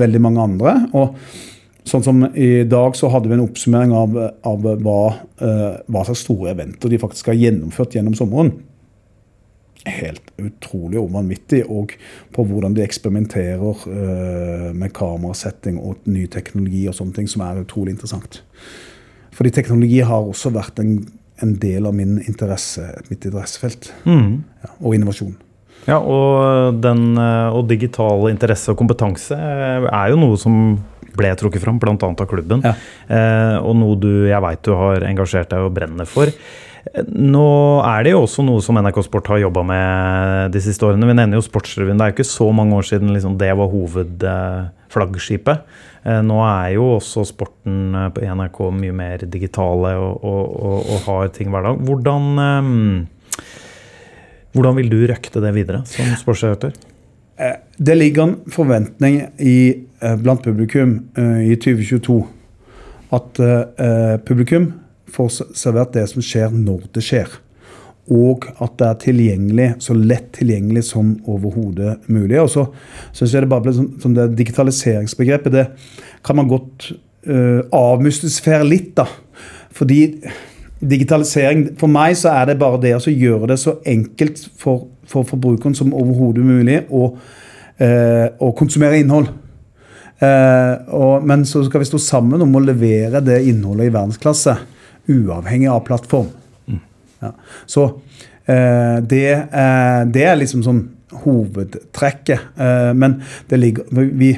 veldig 0.00 0.20
mange 0.24 0.42
andre. 0.42 0.76
og 0.92 1.14
Sånn 1.84 2.02
som 2.02 2.22
I 2.34 2.64
dag 2.64 2.96
så 2.96 3.10
hadde 3.12 3.28
vi 3.28 3.36
en 3.36 3.44
oppsummering 3.44 3.92
av, 3.94 4.14
av 4.48 4.62
hva, 4.82 5.00
hva 5.36 6.04
slags 6.08 6.24
store 6.24 6.54
eventer 6.54 6.90
de 6.90 6.98
faktisk 6.98 7.28
har 7.28 7.36
gjennomført 7.36 7.94
gjennom 7.94 8.16
sommeren. 8.16 8.54
Helt 9.84 10.23
utrolig 10.40 11.02
vanvittig. 11.12 11.62
Og 11.70 11.94
på 12.34 12.46
hvordan 12.48 12.76
de 12.76 12.84
eksperimenterer 12.84 13.84
eh, 13.90 14.70
med 14.76 14.94
kamerasetting 14.96 15.80
og 15.80 16.06
ny 16.10 16.26
teknologi 16.32 16.86
og 16.90 16.98
sånne 16.98 17.20
ting, 17.20 17.30
som 17.30 17.44
er 17.46 17.62
utrolig 17.64 17.96
interessant. 17.96 18.42
Fordi 19.34 19.50
teknologi 19.54 20.00
har 20.06 20.22
også 20.22 20.52
vært 20.54 20.78
en, 20.82 20.98
en 21.42 21.56
del 21.62 21.88
av 21.90 21.96
min 21.96 22.20
interesse, 22.22 22.86
mitt 23.10 23.24
interessefelt. 23.24 23.90
Mm. 24.06 24.44
Ja, 24.62 24.74
og 24.80 24.94
innovasjon. 24.94 25.34
Ja, 25.84 25.98
og, 26.00 26.80
den, 26.80 27.12
eh, 27.20 27.54
og 27.54 27.68
digital 27.68 28.28
interesse 28.30 28.72
og 28.72 28.80
kompetanse 28.80 29.36
eh, 29.36 29.88
er 29.90 30.12
jo 30.12 30.20
noe 30.20 30.38
som 30.40 30.78
ble 31.14 31.30
trukket 31.38 31.62
fram, 31.62 31.78
bl.a. 31.82 31.94
av 31.94 32.26
klubben. 32.30 32.64
Ja. 32.64 32.74
Eh, 33.06 33.56
og 33.60 33.76
noe 33.78 33.98
du, 34.00 34.10
jeg 34.30 34.42
veit 34.42 34.64
du 34.66 34.72
har 34.78 35.04
engasjert 35.06 35.52
deg 35.52 35.66
og 35.66 35.74
brenner 35.76 36.08
for. 36.08 36.32
Nå 37.08 37.48
er 37.80 38.04
det 38.04 38.12
jo 38.12 38.20
også 38.26 38.44
noe 38.44 38.60
som 38.62 38.76
NRK 38.76 39.00
Sport 39.06 39.30
har 39.32 39.40
jobba 39.40 39.62
med 39.66 40.52
de 40.54 40.60
siste 40.62 40.84
årene. 40.84 41.08
Vi 41.08 41.16
nevner 41.16 41.40
jo 41.40 41.46
Sportsrevyen. 41.46 41.96
Det 41.98 42.04
er 42.04 42.12
jo 42.12 42.16
ikke 42.18 42.28
så 42.28 42.50
mange 42.54 42.76
år 42.76 42.86
siden 42.86 43.12
liksom, 43.14 43.38
det 43.40 43.50
var 43.56 43.72
hovedflaggskipet. 43.72 45.64
Eh, 46.04 46.20
nå 46.20 46.36
er 46.44 46.74
jo 46.76 46.90
også 46.98 47.24
sporten 47.24 47.96
eh, 47.96 48.10
på 48.12 48.24
NRK 48.36 48.58
mye 48.76 48.96
mer 48.96 49.24
digitale 49.32 49.94
og, 49.96 50.18
og, 50.20 50.42
og, 50.52 50.90
og 50.92 51.06
har 51.08 51.30
ting 51.32 51.52
hver 51.52 51.64
dag. 51.64 51.80
Hvordan 51.88 52.42
eh, 52.44 52.68
hvordan 54.54 54.76
vil 54.78 54.92
du 54.92 55.00
røkte 55.10 55.40
det 55.42 55.54
videre 55.56 55.80
som 55.88 56.12
sportsredaktør? 56.20 56.76
Det 57.74 57.96
ligger 57.96 58.22
en 58.22 58.34
forventning 58.54 59.16
i, 59.42 59.82
blant 60.22 60.44
publikum 60.44 60.92
i 61.18 61.56
2022 61.58 62.20
at 63.18 63.40
publikum 64.22 64.68
får 65.14 65.32
servert 65.56 65.94
det 65.94 66.06
som 66.10 66.24
skjer 66.24 66.54
når 66.54 66.86
det 66.94 67.04
skjer. 67.06 67.40
Og 68.12 68.44
at 68.60 68.74
det 68.80 68.88
er 68.88 69.00
tilgjengelig, 69.00 69.68
så 69.80 69.96
lett 69.96 70.28
tilgjengelig 70.36 70.84
som 70.90 71.14
overhodet 71.30 71.96
mulig. 72.12 72.36
Og 72.42 72.50
så 72.52 72.66
syns 73.16 73.32
jeg 73.32 73.44
det 73.44 73.52
bare 73.52 73.64
ble 73.64 73.76
sånn, 73.76 73.92
sånn 74.02 74.16
det 74.18 74.26
digitaliseringsbegrepet 74.36 75.54
Det 75.54 75.64
kan 76.24 76.36
man 76.36 76.50
godt 76.50 76.90
uh, 76.92 77.62
avmystifisere 77.72 78.66
litt, 78.68 78.92
da. 78.98 79.06
Fordi 79.74 80.02
digitalisering 80.84 81.70
For 81.80 81.88
meg 81.88 82.16
så 82.20 82.34
er 82.34 82.50
det 82.50 82.58
bare 82.60 82.80
det 82.82 82.92
å 82.98 83.12
gjøre 83.12 83.48
det 83.54 83.56
så 83.62 83.78
enkelt 83.88 84.42
for, 84.60 84.84
for 85.08 85.24
forbrukeren 85.24 85.76
som 85.76 85.94
overhodet 85.96 86.44
mulig 86.44 86.82
å, 86.92 87.06
eh, 87.80 88.26
å 88.36 88.50
konsumere 88.58 88.98
innhold. 89.00 89.30
Eh, 90.20 90.74
og, 90.94 91.24
men 91.26 91.46
så 91.48 91.64
skal 91.66 91.82
vi 91.82 91.88
stå 91.88 92.00
sammen 92.02 92.42
om 92.44 92.54
å 92.54 92.62
levere 92.62 93.22
det 93.24 93.40
innholdet 93.48 93.88
i 93.88 93.94
verdensklasse, 93.94 94.58
uavhengig 95.10 95.68
av 95.70 95.84
plattform. 95.86 96.32
Ja. 97.24 97.32
Så 97.66 97.84
eh, 98.44 98.96
det, 99.02 99.28
eh, 99.32 100.00
det 100.12 100.24
er 100.24 100.40
liksom 100.40 100.64
sånn 100.66 100.82
hovedtrekket. 101.24 102.50
Eh, 102.56 102.90
men 102.96 103.20
det 103.48 103.60
ligger 103.60 103.88
vi, 103.92 104.32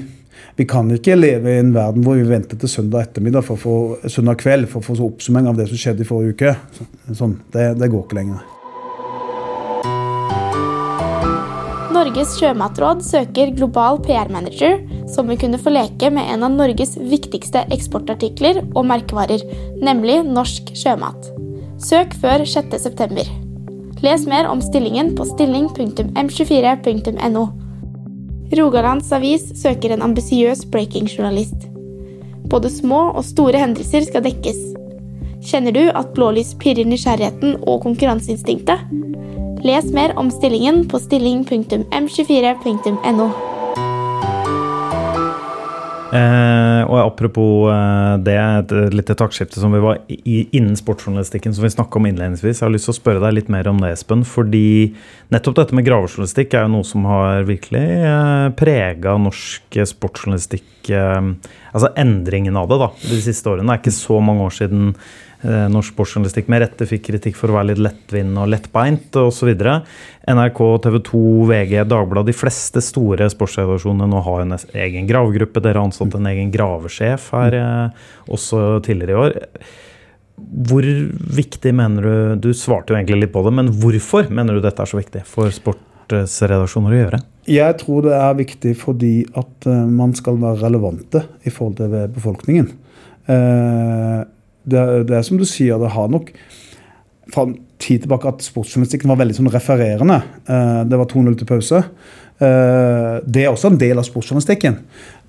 vi 0.57 0.69
kan 0.69 0.91
ikke 0.95 1.19
leve 1.19 1.55
i 1.55 1.63
en 1.63 1.75
verden 1.77 2.05
hvor 2.07 2.19
vi 2.19 2.29
venter 2.29 2.61
til 2.61 2.71
søndag 2.71 3.09
ettermiddag 3.09 3.47
for 3.47 3.59
å 3.59 3.63
få, 3.63 4.11
søndag 4.13 4.43
kveld 4.43 4.71
for 4.73 4.83
å 4.83 4.91
få 4.91 5.11
oppsummering 5.11 5.51
av 5.51 5.59
det 5.59 5.71
som 5.71 5.81
skjedde 5.81 6.07
i 6.07 6.09
forrige 6.09 6.37
uke. 6.37 6.59
Så, 6.77 6.91
sånn, 7.23 7.41
det, 7.55 7.73
det 7.81 7.91
går 7.93 8.07
ikke 8.07 8.21
lenger. 8.21 8.56
Norges 12.07 12.37
sjømatråd 12.39 13.01
søker 13.03 13.49
global 13.57 13.97
PR-manager 14.05 14.77
som 15.11 15.27
vil 15.27 15.41
kunne 15.41 15.59
få 15.59 15.73
leke 15.75 16.07
med 16.15 16.29
en 16.31 16.45
av 16.47 16.53
Norges 16.55 16.93
viktigste 17.03 17.65
eksportartikler 17.75 18.61
og 18.69 18.87
merkevarer, 18.87 19.43
nemlig 19.83 20.21
norsk 20.23 20.71
sjømat. 20.79 21.19
Søk 21.83 22.15
før 22.23 22.45
6.9. 22.47 23.27
Les 24.07 24.27
mer 24.31 24.47
om 24.47 24.63
stillingen 24.63 25.17
på 25.19 25.27
stilling.m24.no. 25.33 27.43
Rogalands 28.55 29.11
Avis 29.11 29.51
søker 29.59 29.91
en 29.97 30.07
ambisiøs 30.07 30.63
breakingjournalist. 30.71 31.67
Både 32.47 32.71
små 32.71 33.11
og 33.17 33.27
store 33.27 33.59
hendelser 33.65 34.07
skal 34.07 34.23
dekkes. 34.29 34.63
Kjenner 35.43 35.75
du 35.75 35.91
at 35.91 36.15
blålys 36.15 36.55
pirrer 36.63 36.87
nysgjerrigheten 36.87 37.67
og 37.67 37.83
konkurranseinstinktet? 37.83 38.79
Les 39.67 39.83
mer 39.91 40.13
om 40.15 40.29
stillingen 40.31 40.85
på 40.87 40.95
stilling.m24.no. 41.03 43.25
Eh, 46.15 46.83
og 46.87 46.99
apropos 47.01 47.67
eh, 47.73 48.13
det, 48.23 48.37
et 48.39 48.71
lite 48.95 49.17
taktskifte 49.19 49.59
som 49.59 49.75
vi 49.75 49.81
var 49.83 49.99
i, 50.07 50.47
innen 50.55 50.79
sportsjournalistikken 50.79 51.51
som 51.57 51.67
vi 51.67 51.73
snakka 51.75 51.99
om 51.99 52.07
innledningsvis. 52.07 52.61
Jeg 52.61 52.67
har 52.69 52.75
lyst 52.77 52.87
til 52.87 52.95
å 52.95 53.01
spørre 53.01 53.25
deg 53.25 53.35
litt 53.41 53.51
mer 53.51 53.67
om 53.73 53.83
det, 53.83 53.91
Espen. 53.97 54.23
Fordi 54.29 54.95
nettopp 55.35 55.59
dette 55.59 55.75
med 55.75 55.87
gravejournalistikk 55.89 56.55
er 56.55 56.63
jo 56.69 56.75
noe 56.77 56.87
som 56.87 57.03
har 57.11 57.43
virkelig 57.51 57.87
eh, 58.07 58.47
prega 58.63 59.19
norsk 59.19 59.67
sportsjournalistikk. 59.97 60.95
Eh, 60.95 61.23
altså 61.73 61.91
endringen 61.99 62.55
av 62.61 62.71
det 62.71 62.79
da, 62.87 62.89
de 63.03 63.19
siste 63.25 63.51
årene. 63.51 63.67
Det 63.67 63.75
er 63.75 63.83
ikke 63.83 63.99
så 63.99 64.17
mange 64.23 64.47
år 64.47 64.55
siden 64.63 64.83
norsk 65.71 65.95
sportsjournalistikk 65.95 66.49
med 66.51 66.63
rette 66.65 66.87
fikk 66.89 67.05
kritikk 67.07 67.37
for 67.39 67.53
å 67.53 67.59
være 67.59 67.71
litt 67.71 67.83
lettvint 67.85 68.41
og 68.43 68.51
lettbeint 68.51 69.19
osv. 69.21 69.53
NRK, 70.27 70.61
TV 70.83 70.99
2, 71.07 71.23
VG, 71.51 71.75
Dagbladet, 71.87 72.33
de 72.33 72.37
fleste 72.37 72.83
store 72.83 73.29
sportsredaksjonene 73.31 74.09
nå 74.11 74.23
har 74.27 74.43
en 74.43 74.57
egen 74.57 75.07
gravegruppe. 75.07 75.63
Dere 75.63 75.79
har 75.79 75.87
ansatt 75.87 76.17
en 76.19 76.31
egen 76.33 76.51
gravesjef 76.55 77.31
her 77.37 77.59
eh, 77.61 78.07
også 78.35 78.81
tidligere 78.87 79.15
i 79.15 79.21
år. 79.23 79.37
Hvor 80.37 80.85
viktig 81.39 81.71
mener 81.73 82.05
du 82.05 82.49
Du 82.49 82.51
svarte 82.53 82.93
jo 82.93 82.99
egentlig 82.99 83.23
litt 83.23 83.33
på 83.33 83.41
det, 83.47 83.55
men 83.57 83.71
hvorfor 83.73 84.29
mener 84.29 84.59
du 84.59 84.65
dette 84.65 84.83
er 84.83 84.91
så 84.91 84.99
viktig 84.99 85.23
for 85.31 85.55
sportsredaksjoner 85.55 86.93
å 86.93 87.01
gjøre? 87.01 87.23
Jeg 87.47 87.79
tror 87.81 88.09
det 88.09 88.17
er 88.19 88.41
viktig 88.43 88.75
fordi 88.83 89.15
at 89.39 89.69
eh, 89.71 89.85
man 89.87 90.17
skal 90.19 90.41
være 90.43 90.65
relevante 90.67 91.23
i 91.47 91.55
forhold 91.55 91.79
til 91.79 92.01
befolkningen. 92.19 92.73
Eh, 93.31 94.25
Det, 94.67 94.83
det 95.09 95.17
er 95.19 95.27
som 95.27 95.39
du 95.39 95.47
sier, 95.49 95.79
det 95.79 95.93
har 95.95 96.09
nok 96.13 96.33
fra 97.33 97.47
tid 97.83 98.05
tilbake 98.05 98.31
at 98.31 98.45
sportsjournalistikken 98.45 99.11
var 99.11 99.19
veldig 99.21 99.37
sånn 99.39 99.51
refererende. 99.53 100.21
Eh, 100.47 100.83
Det 100.87 100.99
var 101.01 101.09
2-0 101.11 101.39
til 101.39 101.49
pause. 101.49 101.83
Eh, 102.39 103.15
Det 103.27 103.45
er 103.45 103.51
også 103.51 103.73
en 103.73 103.81
del 103.81 103.99
av 103.99 104.07
sportsjournalistikken. 104.07 104.79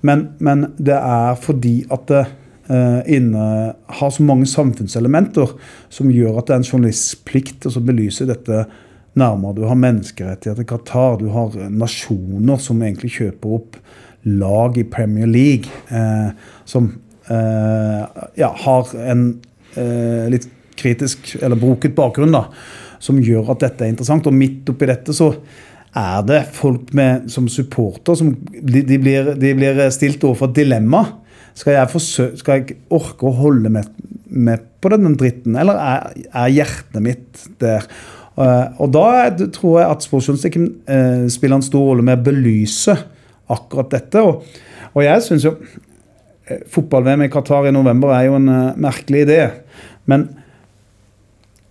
Men, 0.02 0.28
men 0.38 0.68
det 0.78 0.94
er 0.98 1.34
fordi 1.42 1.80
at 1.90 2.06
det 2.10 2.24
eh, 2.70 3.16
inne 3.18 3.46
har 3.98 4.10
så 4.14 4.22
mange 4.22 4.46
samfunnselementer 4.46 5.56
som 5.90 6.10
gjør 6.12 6.38
at 6.38 6.46
det 6.46 6.54
er 6.54 6.62
en 6.62 6.70
journalistplikt 6.70 7.66
å 7.66 7.82
belyse 7.82 8.28
dette 8.28 8.66
nærmere. 9.18 9.56
Du 9.56 9.64
har 9.66 9.78
menneskerettigheter 9.78 10.62
i 10.62 10.68
Qatar, 10.68 11.18
du 11.18 11.28
har 11.34 11.56
nasjoner 11.70 12.60
som 12.62 12.82
egentlig 12.82 13.16
kjøper 13.18 13.58
opp 13.58 13.78
lag 14.28 14.78
i 14.78 14.84
Premier 14.84 15.26
League, 15.26 15.70
eh, 15.90 16.30
som 16.68 16.92
ja, 17.28 18.48
har 18.64 18.92
en 19.04 19.24
eh, 19.76 20.26
litt 20.32 20.48
kritisk 20.78 21.34
eller 21.42 21.58
broket 21.58 21.96
bakgrunn, 21.96 22.34
da, 22.34 22.46
som 23.02 23.18
gjør 23.22 23.52
at 23.54 23.64
dette 23.66 23.84
er 23.84 23.92
interessant. 23.92 24.28
Og 24.30 24.36
midt 24.36 24.68
oppi 24.70 24.88
dette 24.88 25.14
så 25.16 25.32
er 25.98 26.26
det 26.28 26.42
folk 26.54 26.92
med, 26.96 27.26
som 27.32 27.48
supporter 27.50 28.18
som 28.18 28.34
de, 28.34 28.82
de, 28.82 28.98
blir, 29.00 29.32
de 29.40 29.54
blir 29.56 29.80
stilt 29.94 30.24
overfor 30.26 30.52
et 30.52 30.60
dilemma. 30.60 31.04
Skal 31.58 31.74
jeg, 31.74 31.90
forsø 31.90 32.28
skal 32.38 32.60
jeg 32.60 32.78
orke 32.94 33.26
å 33.26 33.34
holde 33.34 33.72
med, 33.72 33.88
med 34.30 34.62
på 34.78 34.92
den 34.92 35.16
dritten, 35.18 35.56
eller 35.58 35.80
er, 35.82 36.22
er 36.30 36.54
hjertet 36.54 37.02
mitt 37.02 37.48
der? 37.62 37.88
Uh, 38.38 38.70
og 38.84 38.92
da 38.94 39.04
er 39.24 39.32
tror 39.50 39.80
jeg 39.80 39.90
at 39.90 40.04
sportsjournalistikken 40.06 40.68
uh, 40.86 41.24
spiller 41.32 41.58
en 41.58 41.64
stor 41.66 41.88
rolle 41.88 42.04
med 42.06 42.20
å 42.20 42.26
belyse 42.28 42.94
akkurat 43.50 43.90
dette. 43.96 44.22
Og, 44.22 44.44
og 44.92 45.02
jeg 45.02 45.24
syns 45.24 45.46
jo 45.48 45.56
eh, 45.56 45.87
Fotball-VM 46.70 47.26
i 47.26 47.30
Qatar 47.32 47.68
i 47.68 47.74
november 47.74 48.12
er 48.14 48.28
jo 48.28 48.38
en 48.38 48.48
eh, 48.52 48.78
merkelig 48.80 49.24
idé. 49.26 49.38
Men 50.08 50.28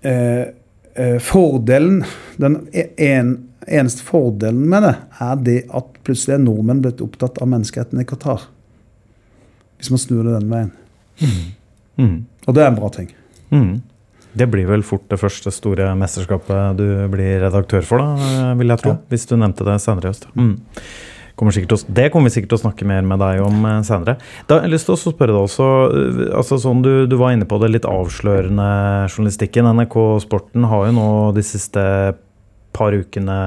eh, 0.05 0.53
eh, 0.93 1.17
fordelen 1.23 2.03
Den 2.37 2.59
e- 2.71 2.89
en, 3.09 3.33
eneste 3.67 4.05
fordelen 4.05 4.67
med 4.69 4.85
det, 4.85 4.95
er 5.19 5.43
det 5.43 5.57
at 5.75 5.97
plutselig 6.07 6.37
er 6.37 6.45
nordmenn 6.45 6.83
blitt 6.85 7.01
opptatt 7.03 7.41
av 7.41 7.49
menneskeheten 7.51 8.01
i 8.01 8.07
Qatar. 8.07 8.45
Hvis 9.77 9.91
man 9.93 10.01
snur 10.01 10.23
det 10.23 10.37
den 10.37 10.51
veien. 10.51 10.71
Mm. 11.97 12.17
Og 12.45 12.55
det 12.55 12.63
er 12.63 12.71
en 12.71 12.77
bra 12.77 12.89
ting. 12.93 13.09
Mm. 13.49 13.81
Det 14.37 14.47
blir 14.53 14.67
vel 14.69 14.83
fort 14.85 15.07
det 15.09 15.17
første 15.17 15.51
store 15.53 15.89
mesterskapet 15.97 16.77
du 16.77 16.85
blir 17.11 17.41
redaktør 17.41 17.85
for, 17.85 18.03
da, 18.03 18.53
vil 18.59 18.69
jeg 18.69 18.83
tro. 18.83 18.93
Ja. 18.93 19.01
Hvis 19.09 19.25
du 19.29 19.35
nevnte 19.35 19.65
det 19.65 19.79
senere 19.81 20.05
i 20.05 20.13
høst. 20.13 20.27
Mm. 20.37 20.53
Kommer 21.37 21.53
å- 21.53 21.93
det 21.93 22.07
kommer 22.11 22.29
vi 22.31 22.33
sikkert 22.41 22.49
til 22.55 22.57
å 22.57 22.63
snakke 22.65 22.85
mer 22.89 23.03
med 23.05 23.19
deg 23.21 23.41
om 23.45 23.65
eh, 23.69 23.81
senere. 23.85 24.17
Da 24.49 24.57
har 24.57 24.65
jeg 24.65 24.73
lyst 24.73 24.87
til 24.89 24.95
å 24.95 25.01
spørre 25.13 25.35
deg 25.35 25.43
også, 25.45 25.67
eh, 25.93 26.35
altså 26.35 26.57
sånn 26.63 26.81
du, 26.81 26.91
du 27.07 27.15
var 27.19 27.35
inne 27.35 27.45
på 27.45 27.59
det 27.61 27.69
litt 27.75 27.85
avslørende 27.85 28.69
journalistikken. 29.11 29.69
NRK 29.77 29.97
Sporten 30.25 30.65
har 30.71 30.87
jo 30.89 30.95
nå 30.97 31.09
de 31.37 31.43
siste 31.45 31.83
par 32.73 32.91
ukene 32.97 33.37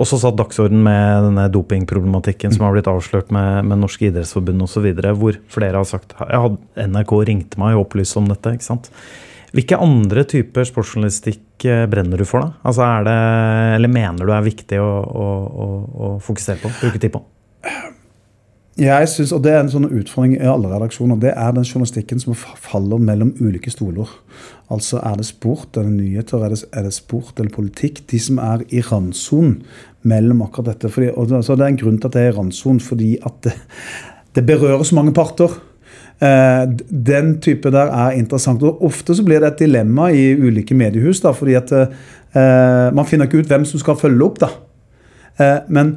også 0.00 0.16
satt 0.22 0.36
dagsorden 0.38 0.80
med 0.82 1.26
denne 1.28 1.48
dopingproblematikken 1.52 2.52
som 2.54 2.64
har 2.64 2.72
blitt 2.76 2.88
avslørt 2.88 3.28
med, 3.34 3.64
med 3.68 3.82
Norsk 3.82 4.00
idrettsforbund 4.08 4.64
osv., 4.64 4.86
hvor 5.20 5.36
flere 5.52 5.76
har 5.80 5.84
sagt 5.88 6.14
at 6.18 6.30
NRK 6.80 7.12
ringte 7.28 7.60
meg 7.60 7.76
og 7.76 7.86
opplyste 7.86 8.16
om 8.20 8.28
dette. 8.30 8.54
ikke 8.56 8.68
sant? 8.70 8.88
Hvilke 9.52 9.76
andre 9.76 10.24
typer 10.24 10.64
sportsjournalistikk 10.64 11.66
eh, 11.68 11.84
brenner 11.90 12.20
du 12.20 12.24
for, 12.28 12.40
da? 12.40 12.62
Altså 12.64 12.86
er 12.86 13.04
det, 13.08 13.18
Eller 13.76 13.92
mener 13.92 14.24
du 14.24 14.32
er 14.32 14.46
viktig 14.46 14.80
å, 14.80 14.88
å, 15.04 15.28
å, 15.64 15.68
å 15.92 16.10
fokusere 16.24 16.62
på? 16.62 16.72
Bruke 16.80 17.02
tid 17.02 17.12
på? 17.12 17.20
Jeg 18.80 19.08
synes, 19.12 19.34
og 19.36 19.42
Det 19.44 19.52
er 19.52 19.58
en 19.60 19.68
sånn 19.68 19.90
utfordring 19.90 20.38
i 20.38 20.48
alle 20.48 20.70
redaksjoner. 20.70 21.18
Det 21.20 21.34
er 21.36 21.52
den 21.52 21.66
journalistikken 21.66 22.22
som 22.22 22.32
faller 22.34 23.02
mellom 23.04 23.34
ulike 23.36 23.70
stoler. 23.70 24.08
Altså 24.72 25.02
Er 25.04 25.18
det 25.20 25.26
sport, 25.28 25.76
er 25.76 25.84
det 25.84 25.98
nyheter, 25.98 26.40
er 26.40 26.54
det, 26.54 26.62
er 26.72 26.86
det 26.88 26.94
sport 26.96 27.36
eller 27.36 27.52
politikk? 27.52 28.00
De 28.08 28.18
som 28.18 28.40
er 28.40 28.64
i 28.72 28.80
randsonen 28.80 29.58
mellom 30.08 30.40
akkurat 30.46 30.72
dette. 30.72 30.88
Fordi, 30.88 31.10
og 31.12 31.28
det, 31.28 31.42
er 31.44 31.66
en 31.66 31.82
grunn 31.82 32.00
til 32.00 32.08
at 32.08 32.16
det 32.16 32.22
er 32.22 32.32
i 32.32 32.38
randsonen, 32.38 32.80
fordi 32.80 33.10
at 33.20 33.36
det, 33.44 33.52
det 34.34 34.46
berører 34.48 34.88
så 34.88 34.96
mange 34.96 35.12
parter. 35.12 35.60
Eh, 36.22 36.68
den 37.06 37.40
type 37.42 37.70
der 37.70 37.90
er 37.90 38.10
interessant. 38.10 38.62
og 38.62 38.84
Ofte 38.84 39.14
så 39.14 39.24
blir 39.26 39.40
det 39.42 39.48
et 39.52 39.62
dilemma 39.64 40.10
i 40.14 40.32
ulike 40.38 40.74
mediehus, 40.74 41.20
da, 41.20 41.32
fordi 41.34 41.56
at 41.58 41.72
eh, 41.74 42.88
man 42.94 43.06
finner 43.08 43.26
ikke 43.26 43.42
ut 43.42 43.50
hvem 43.50 43.64
som 43.66 43.82
skal 43.82 43.98
følge 43.98 44.24
opp. 44.24 44.38
da. 44.44 44.50
Eh, 45.40 45.58
men 45.68 45.96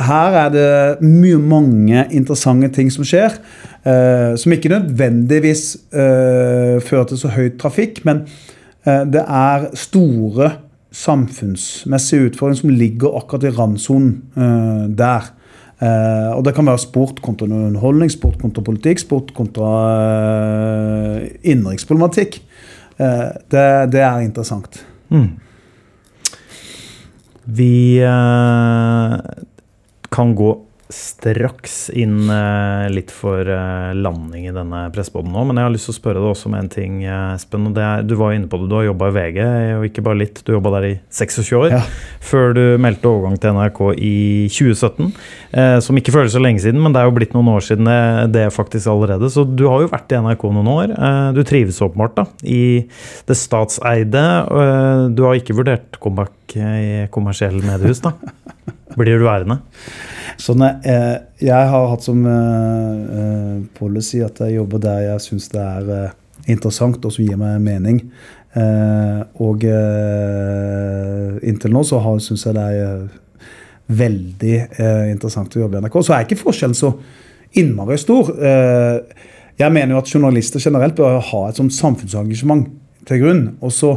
her 0.00 0.36
er 0.44 0.52
det 0.52 1.04
mye 1.04 1.38
mange 1.40 2.06
interessante 2.10 2.68
ting 2.72 2.92
som 2.92 3.04
skjer. 3.04 3.40
som 4.38 4.52
ikke 4.52 4.70
nødvendigvis 4.70 5.76
fører 5.90 7.04
til 7.08 7.18
så 7.18 7.28
høy 7.34 7.48
trafikk, 7.58 8.04
men 8.04 8.20
det 8.84 9.24
er 9.26 9.64
store 9.74 10.52
samfunnsmessige 10.92 12.28
utfordringer 12.30 12.60
som 12.60 12.70
ligger 12.70 13.16
akkurat 13.18 13.44
i 13.44 13.50
randsonen 13.50 14.94
der. 14.96 15.32
Eh, 15.82 16.30
og 16.36 16.44
det 16.46 16.54
kan 16.54 16.68
være 16.68 16.78
sport 16.78 17.18
kontra 17.24 17.48
underholdning, 17.50 18.10
sport 18.12 18.38
kontra 18.38 18.62
politikk, 18.62 19.02
sport 19.02 19.32
kontra 19.34 19.70
eh, 19.98 21.24
innenriksproblematikk. 21.42 22.38
Eh, 23.02 23.30
det, 23.50 23.64
det 23.94 24.04
er 24.06 24.22
interessant. 24.22 24.84
Mm. 25.10 25.32
Vi 27.42 27.98
kan 30.12 30.34
gå 30.38 30.50
straks 30.92 31.88
inn 31.96 32.30
eh, 32.30 32.86
litt 32.92 33.12
for 33.14 33.48
eh, 33.48 33.92
landing 33.96 34.46
i 34.48 34.54
denne 34.54 34.84
presseboden 34.94 35.32
nå, 35.32 35.44
men 35.48 35.58
jeg 35.58 35.66
har 35.68 35.74
lyst 35.74 35.88
til 35.88 35.94
å 35.94 35.98
spørre 35.98 36.22
deg 36.22 36.30
også 36.32 36.50
om 36.50 36.56
en 36.58 36.70
ting, 36.72 37.00
eh, 37.04 37.34
Espen. 37.36 37.70
er, 37.72 38.02
Du 38.06 38.14
var 38.20 38.32
jo 38.32 38.40
inne 38.40 38.50
på 38.50 38.60
det, 38.60 38.68
du 38.70 38.76
har 38.76 38.86
jobba 38.90 39.08
i 39.10 39.16
VG, 39.16 39.40
og 39.78 39.86
ikke 39.88 40.04
bare 40.04 40.20
litt. 40.20 40.42
Du 40.44 40.52
jobba 40.54 40.74
der 40.76 40.88
i 40.90 40.92
26 41.10 41.52
år. 41.58 41.68
Ja. 41.72 41.82
Før 42.22 42.54
du 42.56 42.62
meldte 42.82 43.10
overgang 43.10 43.38
til 43.40 43.56
NRK 43.56 43.80
i 43.96 44.14
2017. 44.52 45.12
Eh, 45.52 45.78
som 45.84 45.98
ikke 45.98 46.14
føles 46.14 46.34
så 46.34 46.42
lenge 46.42 46.62
siden, 46.64 46.80
men 46.82 46.94
det 46.94 47.02
er 47.02 47.08
jo 47.08 47.16
blitt 47.16 47.34
noen 47.36 47.50
år 47.54 47.64
siden 47.64 47.88
det, 47.88 47.98
det 48.36 48.46
faktisk 48.54 48.90
allerede. 48.92 49.30
Så 49.32 49.44
du 49.48 49.66
har 49.68 49.84
jo 49.84 49.90
vært 49.92 50.12
i 50.12 50.20
NRK 50.20 50.46
noen 50.50 50.70
år. 50.72 50.94
Eh, 50.96 51.32
du 51.36 51.42
trives 51.48 51.80
åpenbart 51.84 52.16
da, 52.20 52.26
i 52.44 52.84
det 53.28 53.38
statseide. 53.38 54.24
Eh, 54.46 55.08
du 55.16 55.24
har 55.26 55.40
ikke 55.40 55.56
vurdert 55.58 56.00
comeback 56.02 56.32
i 56.60 57.06
kommersielle 57.12 57.62
mediehus, 57.64 58.02
da? 58.04 58.12
Blir 58.96 59.18
du 59.18 59.24
værende? 59.24 59.60
Sånn, 60.40 60.62
eh, 60.64 61.16
jeg 61.42 61.70
har 61.72 61.88
hatt 61.90 62.04
som 62.04 62.22
eh, 62.28 63.56
policy 63.78 64.22
at 64.24 64.40
jeg 64.42 64.58
jobber 64.58 64.82
der 64.82 65.06
jeg 65.06 65.24
syns 65.26 65.48
det 65.52 65.62
er 65.62 65.90
eh, 65.96 66.14
interessant 66.52 67.04
og 67.04 67.14
som 67.14 67.24
gir 67.24 67.40
meg 67.40 67.60
mening. 67.64 68.02
Eh, 68.52 69.20
og 69.40 69.64
inntil 71.48 71.72
nå 71.72 71.84
så 71.88 72.00
syns 72.20 72.46
jeg 72.48 72.56
det 72.58 72.68
er 72.82 73.04
veldig 73.92 74.56
interessant 75.12 75.56
å 75.56 75.64
jobbe 75.64 75.78
i 75.78 75.84
NRK. 75.84 75.98
Så 76.00 76.14
er 76.16 76.26
ikke 76.26 76.40
forskjellen 76.40 76.76
så 76.76 76.92
innmari 77.60 77.98
stor. 78.00 78.30
Jeg 79.60 79.74
mener 79.74 79.92
jo 79.92 80.00
at 80.00 80.12
journalister 80.14 80.62
generelt 80.62 80.96
bør 80.96 81.18
ha 81.28 81.42
et 81.48 81.58
sånt 81.60 81.74
samfunnsengasjement 81.76 82.70
til 83.08 83.20
grunn. 83.20 83.42
Og 83.60 83.74
så 83.74 83.96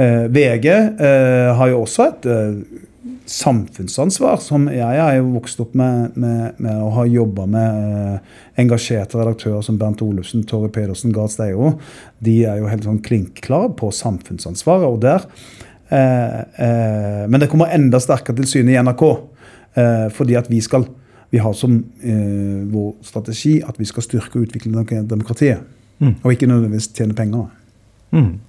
VG 0.00 0.66
eh, 0.70 1.50
har 1.56 1.72
jo 1.72 1.82
også 1.82 2.06
et 2.08 2.28
eh, 2.30 2.80
samfunnsansvar. 3.30 4.40
som 4.42 4.68
Jeg 4.72 4.98
er 4.98 5.18
jo 5.18 5.32
vokst 5.36 5.60
opp 5.62 5.74
med, 5.78 6.16
med, 6.18 6.58
med 6.58 6.82
å 6.82 6.90
ha 6.96 7.06
jobba 7.06 7.46
med 7.50 7.96
eh, 8.00 8.38
engasjerte 8.62 9.20
redaktører 9.20 9.62
som 9.66 9.78
Bernt 9.80 10.02
Olufsen, 10.02 10.44
Torre 10.48 10.70
Pedersen, 10.72 11.14
Gard 11.14 11.32
Steiro. 11.34 11.74
De 12.18 12.40
er 12.44 12.60
jo 12.60 12.70
helt 12.70 12.86
sånn 12.86 13.02
klinkklare 13.04 13.72
på 13.78 13.92
samfunnsansvaret. 13.94 14.88
og 14.88 15.00
der 15.04 15.26
eh, 15.94 16.40
eh, 16.66 17.26
Men 17.28 17.40
det 17.40 17.50
kommer 17.52 17.74
enda 17.74 18.00
sterkere 18.02 18.40
til 18.40 18.50
syne 18.50 18.74
i 18.74 18.80
NRK. 18.82 19.06
Eh, 19.78 20.08
fordi 20.16 20.38
at 20.40 20.50
vi 20.50 20.60
skal 20.64 20.88
vi 21.30 21.38
har 21.38 21.52
som 21.54 21.76
eh, 22.02 22.62
vår 22.66 22.96
strategi 23.06 23.60
at 23.62 23.76
vi 23.78 23.86
skal 23.86 24.02
styrke 24.02 24.40
og 24.40 24.48
utvikle 24.48 24.82
demokratiet. 25.06 25.62
Mm. 26.00 26.16
Og 26.24 26.32
ikke 26.32 26.48
nødvendigvis 26.50 26.90
tjene 26.96 27.14
penger. 27.14 27.46
Mm. 28.10 28.40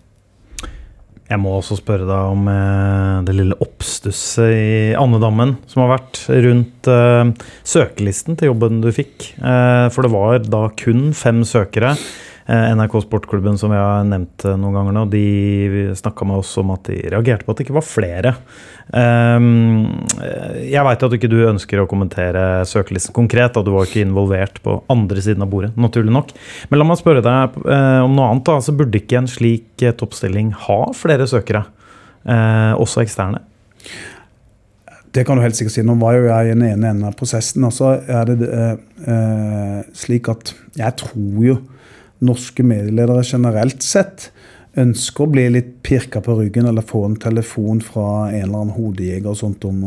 Jeg 1.32 1.40
må 1.40 1.54
også 1.56 1.78
spørre 1.80 2.04
deg 2.10 2.32
om 2.34 2.48
eh, 2.52 3.20
det 3.24 3.36
lille 3.38 3.56
oppstusset 3.64 4.52
i 4.52 4.72
andedammen 5.00 5.56
som 5.72 5.86
har 5.86 5.94
vært 5.94 6.20
rundt 6.44 6.90
eh, 6.92 7.32
søkelisten 7.64 8.36
til 8.36 8.52
jobben 8.52 8.82
du 8.84 8.90
fikk. 8.92 9.30
Eh, 9.40 9.86
for 9.96 10.04
det 10.04 10.12
var 10.12 10.44
da 10.44 10.66
kun 10.76 11.14
fem 11.16 11.46
søkere. 11.48 11.94
Eh, 12.52 12.76
NRK 12.76 13.02
Sportklubben 13.02 13.58
som 13.58 13.72
vi 13.72 13.78
har 13.80 14.04
nevnt 14.04 14.44
eh, 14.44 14.58
noen 14.60 14.76
ganger 14.76 14.96
nå, 14.96 15.06
de 15.08 15.92
snakka 15.96 16.26
med 16.28 16.42
oss 16.42 16.52
om 16.60 16.74
at 16.74 16.84
de 16.90 16.98
reagerte 17.14 17.48
på 17.48 17.54
at 17.54 17.62
det 17.62 17.66
ikke 17.68 17.78
var 17.78 17.86
flere. 17.88 18.34
Ehm, 18.98 19.86
jeg 20.68 20.84
veit 20.84 21.06
at 21.08 21.16
ikke 21.16 21.30
du 21.32 21.38
ønsker 21.48 21.80
å 21.80 21.88
kommentere 21.88 22.66
søkelisten 22.68 23.16
konkret, 23.16 23.56
og 23.56 23.64
du 23.64 23.72
var 23.72 23.88
ikke 23.88 24.04
involvert 24.04 24.60
på 24.66 24.82
andre 24.92 25.24
siden 25.24 25.46
av 25.46 25.52
bordet, 25.54 25.72
naturlig 25.80 26.12
nok. 26.12 26.36
Men 26.68 26.82
la 26.82 26.90
meg 26.90 27.00
spørre 27.00 27.24
deg 27.24 27.60
eh, 27.62 28.04
om 28.04 28.20
noe 28.20 28.34
annet. 28.34 28.44
da, 28.50 28.60
altså 28.60 28.76
Burde 28.76 29.00
ikke 29.00 29.22
en 29.22 29.32
slik 29.32 29.86
toppstilling 30.02 30.52
ha 30.68 30.82
flere 30.98 31.30
søkere, 31.30 31.64
også 32.22 33.02
eksterne? 33.02 33.40
Det 35.12 35.24
kan 35.28 35.40
du 35.40 35.44
helt 35.44 35.58
sikkert 35.58 35.74
si. 35.74 35.84
Nå 35.88 35.96
var 36.00 36.20
jo 36.20 36.28
jeg 36.28 36.52
i 36.52 36.54
den 36.54 36.68
ene 36.68 36.92
enden 36.92 37.08
av 37.08 37.16
prosessen. 37.20 37.64
og 37.68 37.74
så 37.76 37.96
er 38.00 38.30
det 38.30 38.48
eh, 38.52 39.80
slik 39.98 40.30
at 40.32 40.54
jeg 40.78 41.00
tror 41.02 41.46
jo 41.48 41.58
norske 42.26 42.64
medieledere 42.66 43.26
generelt 43.26 43.84
sett 43.86 44.30
ønsker 44.80 45.26
å 45.26 45.32
bli 45.34 45.44
litt 45.52 45.72
pirka 45.84 46.22
på 46.24 46.38
ryggen 46.38 46.68
eller 46.70 46.86
få 46.88 47.04
en 47.04 47.18
telefon 47.20 47.82
fra 47.84 48.30
en 48.30 48.38
eller 48.38 48.62
annen 48.62 48.76
hodejeger 48.76 49.34
og 49.34 49.40
sånt 49.40 49.66
om 49.68 49.82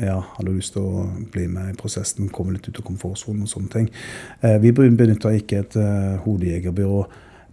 ja, 0.00 0.16
har 0.24 0.46
du 0.46 0.54
lyst 0.54 0.72
til 0.76 0.86
å 0.86 1.04
bli 1.34 1.44
med 1.50 1.74
i 1.74 1.76
prosessen, 1.76 2.30
komme 2.32 2.54
litt 2.54 2.68
ut 2.70 2.80
av 2.80 2.86
komfortsonen 2.86 3.44
og 3.44 3.52
sånne 3.52 3.72
ting. 3.74 3.90
Eh, 4.40 4.56
vi 4.62 4.72
benytter 4.72 5.36
ikke 5.36 5.60
et 5.60 5.76
uh, 5.76 6.16
hodejegerbyrå 6.24 7.04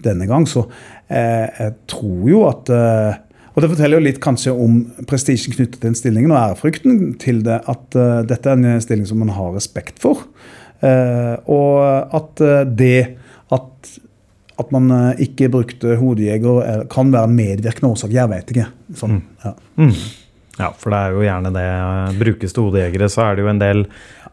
denne 0.05 0.29
gang, 0.29 0.47
så 0.47 0.63
eh, 1.09 1.47
jeg 1.57 1.75
tror 1.91 2.31
jo 2.31 2.43
at 2.47 2.73
eh, 2.73 3.23
og 3.57 3.63
Det 3.63 3.71
forteller 3.71 3.97
jo 3.97 4.05
litt 4.05 4.19
kanskje 4.21 4.51
om 4.53 4.73
prestisjen 5.09 5.55
knyttet 5.55 5.79
til 5.79 5.87
den 5.87 5.95
stillingen 5.97 6.29
og 6.29 6.37
ærefrykten 6.37 7.15
til 7.17 7.39
det 7.41 7.55
at 7.65 7.95
dette 8.29 8.51
er 8.51 8.53
en 8.53 8.83
stilling 8.85 9.07
som 9.09 9.17
man 9.17 9.31
har 9.33 9.55
respekt 9.55 9.97
for. 9.97 10.27
Og 10.85 11.79
at 12.19 12.43
det 12.77 13.17
at 13.57 13.89
at 14.57 14.71
man 14.73 14.91
eh, 14.91 15.25
ikke 15.27 15.51
brukte 15.53 15.97
hodejeger, 15.99 16.85
kan 16.91 17.11
være 17.13 17.29
en 17.29 17.35
medvirkende 17.37 17.91
årsak. 17.93 18.13
Jeg 18.15 18.31
vet 18.31 18.53
ikke. 18.53 18.69
Sånn, 18.97 19.19
ja. 19.43 19.53
Mm. 19.77 19.95
ja. 20.57 20.69
for 20.73 20.93
det 20.93 21.01
er 21.01 21.17
jo 21.17 21.25
gjerne 21.27 21.51
det. 21.55 21.67
Brukes 22.21 22.55
til 22.55 22.69
hodejegere, 22.69 23.09
så 23.13 23.27
er 23.27 23.37
det 23.37 23.45
jo 23.45 23.51
en 23.51 23.61
del 23.61 23.83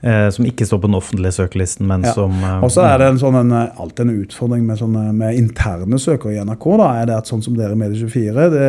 eh, 0.00 0.28
som 0.34 0.48
ikke 0.48 0.68
står 0.68 0.80
på 0.80 0.90
den 0.90 0.98
offentlige 0.98 1.36
søkelisten, 1.38 1.88
men 1.90 2.06
ja. 2.08 2.14
som 2.16 2.34
eh, 2.40 2.58
Og 2.64 2.72
så 2.72 2.86
er 2.88 2.98
det 3.02 3.10
en 3.12 3.20
sånn, 3.20 3.38
en, 3.42 3.52
alltid 3.52 4.06
en 4.06 4.24
utfordring 4.24 4.64
med, 4.66 4.80
sånne, 4.80 5.06
med 5.16 5.40
interne 5.40 6.00
søkere 6.00 6.36
i 6.36 6.44
NRK. 6.44 6.68
da, 6.80 6.90
er 7.00 7.10
det 7.10 7.18
at 7.20 7.32
sånn 7.32 7.44
som 7.44 7.58
dere 7.58 7.76
i 7.76 7.80
Medie24 7.84 8.48
det 8.54 8.68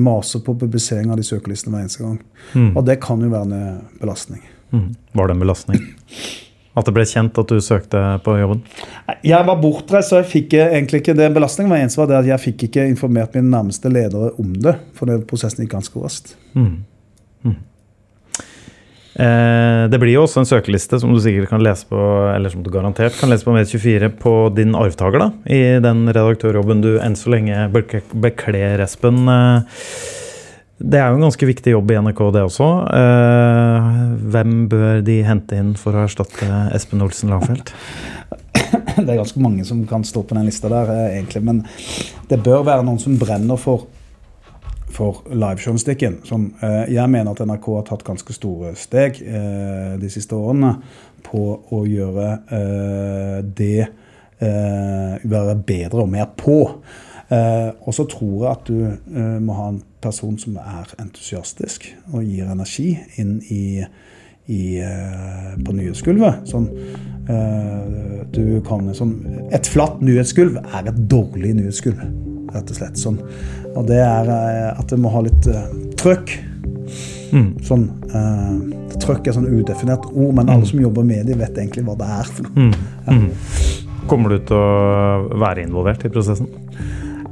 maser 0.00 0.42
på 0.46 0.56
publisering 0.58 1.12
av 1.14 1.20
de 1.20 1.26
søkelistene 1.26 1.76
hver 1.76 1.86
eneste 1.86 2.02
gang. 2.06 2.18
Mm. 2.54 2.72
Og 2.74 2.82
det 2.88 3.00
kan 3.04 3.22
jo 3.22 3.30
være 3.32 3.46
en 3.46 3.84
belastning. 4.02 4.42
Mm. 4.70 4.90
Var 5.18 5.26
det 5.26 5.34
en 5.38 5.46
belastning? 5.46 5.86
At 6.78 6.86
det 6.86 6.94
ble 6.94 7.02
kjent 7.08 7.38
at 7.40 7.50
du 7.50 7.58
søkte 7.64 8.00
på 8.22 8.36
jobben? 8.38 8.60
Jeg 9.26 9.46
var 9.46 9.58
bortreist, 9.58 10.12
så 10.12 10.20
jeg 10.20 10.30
fikk 10.30 10.54
egentlig 10.60 11.00
ikke 11.02 11.16
det. 11.18 11.32
Belastningen 11.34 11.72
var 11.72 11.82
eneste 11.82 11.98
var 11.98 12.12
det 12.12 12.20
at 12.20 12.28
jeg 12.30 12.44
fikk 12.44 12.68
ikke 12.68 12.86
informert 12.92 13.34
mine 13.34 13.50
nærmeste 13.50 13.90
ledere 13.90 14.30
om 14.38 14.52
det. 14.54 14.76
For 14.94 15.10
det 15.10 15.24
prosessen 15.30 15.64
gikk 15.64 15.74
ganske 15.74 16.04
raskt. 16.04 16.36
Mm. 16.54 16.84
Mm. 17.42 17.58
Eh, 19.20 19.82
det 19.90 19.98
blir 19.98 20.14
jo 20.14 20.22
også 20.28 20.44
en 20.44 20.48
søkeliste 20.48 21.00
som 21.02 21.10
du 21.10 21.18
sikkert 21.20 21.50
kan 21.50 21.64
lese 21.64 21.88
på 21.90 21.98
eller 22.30 22.52
som 22.52 22.62
du 22.62 22.70
garantert 22.70 23.18
kan 23.18 23.32
lese 23.32 23.44
på 23.44 23.56
Med24 23.56 24.12
på 24.22 24.34
din 24.54 24.76
arvtaker 24.78 25.20
da, 25.20 25.28
i 25.50 25.82
den 25.82 26.06
redaktørjobben 26.06 26.84
du 26.86 26.92
enn 27.02 27.18
så 27.18 27.34
lenge 27.34 27.66
bekler, 27.74 28.86
Espen. 28.86 29.24
Eh, 29.26 29.82
det 30.80 30.96
er 30.96 31.10
jo 31.10 31.18
en 31.18 31.26
ganske 31.26 31.44
viktig 31.44 31.74
jobb 31.74 31.90
i 31.92 31.98
NRK, 32.00 32.20
det 32.32 32.42
også. 32.46 32.66
Eh, 32.96 33.88
hvem 34.32 34.52
bør 34.72 35.02
de 35.04 35.18
hente 35.26 35.58
inn 35.60 35.74
for 35.76 35.92
å 35.92 36.06
erstatte 36.06 36.48
Espen 36.76 37.04
Olsen 37.04 37.32
Langfelt? 37.34 37.74
Det 39.00 39.08
er 39.08 39.18
ganske 39.18 39.40
mange 39.42 39.64
som 39.66 39.82
kan 39.88 40.04
stå 40.06 40.22
på 40.24 40.36
den 40.36 40.46
lista 40.48 40.70
der, 40.72 40.88
eh, 40.94 41.18
egentlig. 41.18 41.42
Men 41.44 41.62
det 42.30 42.38
bør 42.44 42.64
være 42.64 42.84
noen 42.86 43.00
som 43.02 43.18
brenner 43.20 43.60
for, 43.60 43.84
for 44.88 45.20
livejournalistikken. 45.28 46.20
Eh, 46.64 46.94
jeg 46.94 47.12
mener 47.12 47.34
at 47.34 47.44
NRK 47.44 47.68
har 47.76 47.86
tatt 47.90 48.06
ganske 48.06 48.36
store 48.36 48.72
steg 48.78 49.20
de 50.00 50.12
siste 50.12 50.36
årene 50.36 50.78
på 51.26 51.44
å 51.76 51.82
gjøre 51.88 52.32
det 53.44 53.90
Være 54.40 55.54
bedre 55.68 56.00
og 56.00 56.08
mer 56.08 56.30
på. 56.32 56.54
Og 57.28 57.90
så 57.92 58.06
tror 58.08 58.36
jeg 58.38 58.52
at 58.54 58.70
du 58.70 59.34
må 59.44 59.56
ha 59.58 59.66
en 59.74 59.82
person 60.02 60.38
som 60.40 60.56
er 60.60 60.94
entusiastisk 61.02 61.86
og 62.12 62.24
gir 62.24 62.50
energi 62.50 62.92
inn 63.20 63.38
i, 63.52 63.84
i 64.50 64.62
eh, 64.84 65.54
på 65.64 65.76
nyhetsgulvet. 65.76 66.48
Sånn, 66.50 66.68
eh, 67.30 68.26
du 68.34 68.60
kan, 68.66 68.90
sånn, 68.96 69.16
et 69.54 69.68
flatt 69.70 70.02
nyhetsgulv 70.04 70.60
er 70.62 70.90
et 70.90 71.00
dårlig 71.10 71.54
nyhetsgulv, 71.60 72.04
rett 72.54 72.72
og 72.72 72.80
slett. 72.80 73.00
Sånn. 73.00 73.20
Og 73.74 73.84
det 73.90 74.00
er 74.04 74.30
eh, 74.36 74.68
at 74.74 74.88
det 74.92 75.00
må 75.00 75.12
ha 75.14 75.24
litt 75.26 75.50
trøkk. 76.00 76.38
Mm. 77.30 77.50
Sånn, 77.62 77.84
uh, 78.10 78.96
trøkk 78.98 79.28
er 79.30 79.36
sånn 79.36 79.46
udefinert 79.46 80.08
ord, 80.10 80.32
men 80.34 80.48
alle 80.48 80.64
mm. 80.64 80.70
som 80.72 80.80
jobber 80.82 81.06
med 81.06 81.28
det, 81.30 81.36
vet 81.38 81.60
egentlig 81.62 81.84
hva 81.86 81.94
det 82.00 82.08
er 82.16 82.30
for 82.30 82.48
noe. 82.48 82.66
Mm. 82.66 83.20
Mm. 83.20 84.00
Kommer 84.10 84.34
du 84.34 84.40
til 84.48 84.58
å 84.58 85.38
være 85.38 85.62
involvert 85.62 86.02
i 86.06 86.10
prosessen? 86.10 86.50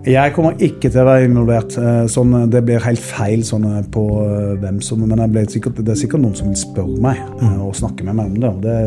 Jeg 0.09 0.33
kommer 0.33 0.57
ikke 0.65 0.89
til 0.89 1.03
å 1.03 1.09
være 1.09 1.27
involvert. 1.29 1.75
Eh, 1.77 2.05
sånn, 2.09 2.33
det 2.49 2.63
blir 2.65 2.81
helt 2.81 3.03
feil 3.05 3.43
sånn, 3.45 3.67
eh, 3.69 3.83
på 3.93 4.05
eh, 4.23 4.55
hvem 4.63 4.81
som 4.85 5.03
Men 5.05 5.21
sikkert, 5.53 5.83
det 5.85 5.93
er 5.93 6.01
sikkert 6.01 6.23
noen 6.23 6.37
som 6.39 6.49
vil 6.49 6.57
spørre 6.57 6.97
meg 7.03 7.21
mm. 7.43 7.59
og 7.67 7.77
snakke 7.77 8.07
med 8.07 8.17
meg 8.17 8.33
om 8.33 8.39
det. 8.41 8.49
Og 8.49 8.63
det, 8.65 8.79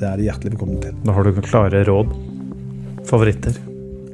det 0.00 0.08
er 0.10 0.20
de 0.20 0.28
hjertelig 0.28 0.52
velkommen 0.54 0.82
til. 0.84 0.94
Da 1.06 1.16
har 1.16 1.24
du 1.24 1.40
klare 1.40 1.84
råd? 1.88 2.12
Favoritter? 3.08 3.56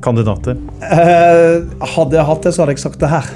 Kandidater? 0.04 0.60
Eh, 0.86 1.66
hadde 1.96 2.20
jeg 2.20 2.28
hatt 2.30 2.46
det, 2.46 2.54
så 2.54 2.62
hadde 2.62 2.76
jeg 2.76 2.84
sagt 2.84 3.02
det 3.02 3.10
her. 3.10 3.26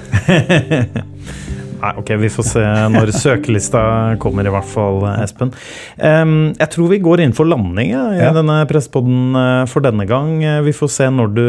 Nei, 1.81 1.93
ok, 1.97 2.11
Vi 2.21 2.29
får 2.33 2.47
se 2.51 2.65
når 2.93 3.13
søkelista 3.23 3.83
kommer, 4.21 4.47
i 4.47 4.53
hvert 4.53 4.69
fall, 4.69 5.01
Espen. 5.23 5.53
Um, 5.97 6.53
jeg 6.59 6.69
tror 6.75 6.91
vi 6.93 7.01
går 7.03 7.25
inn 7.25 7.35
for 7.37 7.49
landing 7.49 7.93
ja, 7.95 8.05
i 8.15 8.21
ja. 8.21 8.31
denne 8.37 8.61
presspodden 8.71 9.37
uh, 9.37 9.65
for 9.71 9.85
denne 9.85 10.07
gang. 10.09 10.39
Vi 10.67 10.77
får 10.77 10.93
se 10.93 11.09
når 11.15 11.35
du 11.37 11.45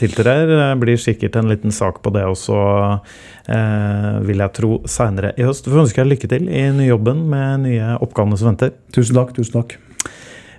tiltrer. 0.00 0.48
Det 0.50 0.70
blir 0.80 1.00
sikkert 1.00 1.36
en 1.40 1.50
liten 1.52 1.74
sak 1.74 2.00
på 2.04 2.12
det 2.14 2.24
også, 2.28 2.60
uh, 3.50 4.12
vil 4.24 4.44
jeg 4.44 4.56
tro, 4.56 4.78
seinere 4.88 5.34
i 5.36 5.46
høst. 5.46 5.68
Vi 5.68 5.82
ønsker 5.84 6.04
deg 6.04 6.14
lykke 6.14 6.32
til 6.32 6.48
i 6.48 6.68
nyjobben 6.74 7.26
med 7.30 7.66
nye 7.68 7.96
oppgavene 8.00 8.40
som 8.40 8.54
venter. 8.54 8.72
Tusen 8.94 9.20
takk. 9.20 9.36
tusen 9.36 9.60
takk. 9.60 9.76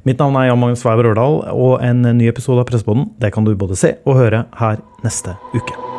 Mitt 0.05 0.21
navn 0.21 0.38
er 0.38 0.51
Jan 0.51 0.61
Magnus 0.61 0.85
Weiber 0.85 1.09
Ørdal, 1.09 1.41
og 1.49 1.79
en 1.81 2.05
ny 2.19 2.29
episode 2.29 2.61
av 2.61 2.69
Pressepodden 2.69 3.09
det 3.17 3.33
kan 3.33 3.47
du 3.47 3.55
både 3.57 3.79
se 3.79 3.95
og 4.05 4.21
høre 4.21 4.45
her 4.61 4.85
neste 5.01 5.33
uke. 5.57 5.94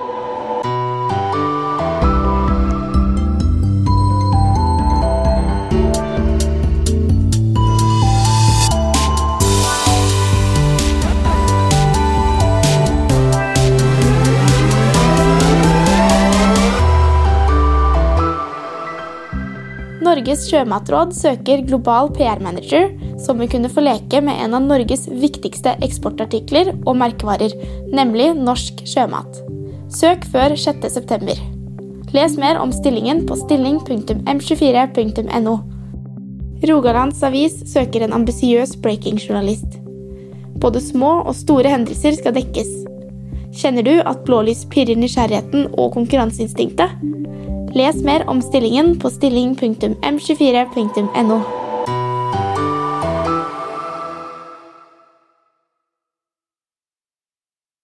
Norges 20.16 20.46
sjømatråd 20.48 21.10
søker 21.12 21.60
global 21.68 22.06
PR-manager 22.16 22.86
som 23.20 23.36
vil 23.36 23.50
kunne 23.52 23.68
få 23.68 23.82
leke 23.84 24.22
med 24.24 24.38
en 24.40 24.56
av 24.56 24.64
Norges 24.64 25.04
viktigste 25.12 25.76
eksportartikler 25.84 26.70
og 26.78 26.96
merkevarer, 26.96 27.52
nemlig 27.92 28.30
norsk 28.38 28.80
sjømat. 28.88 29.28
Søk 29.92 30.24
før 30.32 30.56
6.9. 30.56 31.36
Les 32.16 32.32
mer 32.40 32.56
om 32.62 32.72
stillingen 32.72 33.26
på 33.28 33.36
stilling.m24.no. 33.42 35.56
Rogalands 36.64 37.20
Avis 37.28 37.60
søker 37.68 38.00
en 38.06 38.16
ambisiøs 38.16 38.72
breaking-journalist. 38.80 39.76
Både 40.64 40.80
små 40.80 41.20
og 41.26 41.36
store 41.36 41.68
hendelser 41.76 42.16
skal 42.16 42.32
dekkes. 42.40 42.72
Kjenner 43.52 43.84
du 43.84 44.00
at 44.00 44.24
blålys 44.24 44.64
pirrer 44.72 44.96
nysgjerrigheten 44.96 45.76
og 45.76 45.92
konkurranseinstinktet? 46.00 46.88
Les 47.76 48.02
mer 48.02 48.28
om 48.28 48.40
stillingen 48.40 48.98
på 48.98 49.10
stilling.m24.no. 49.10 51.65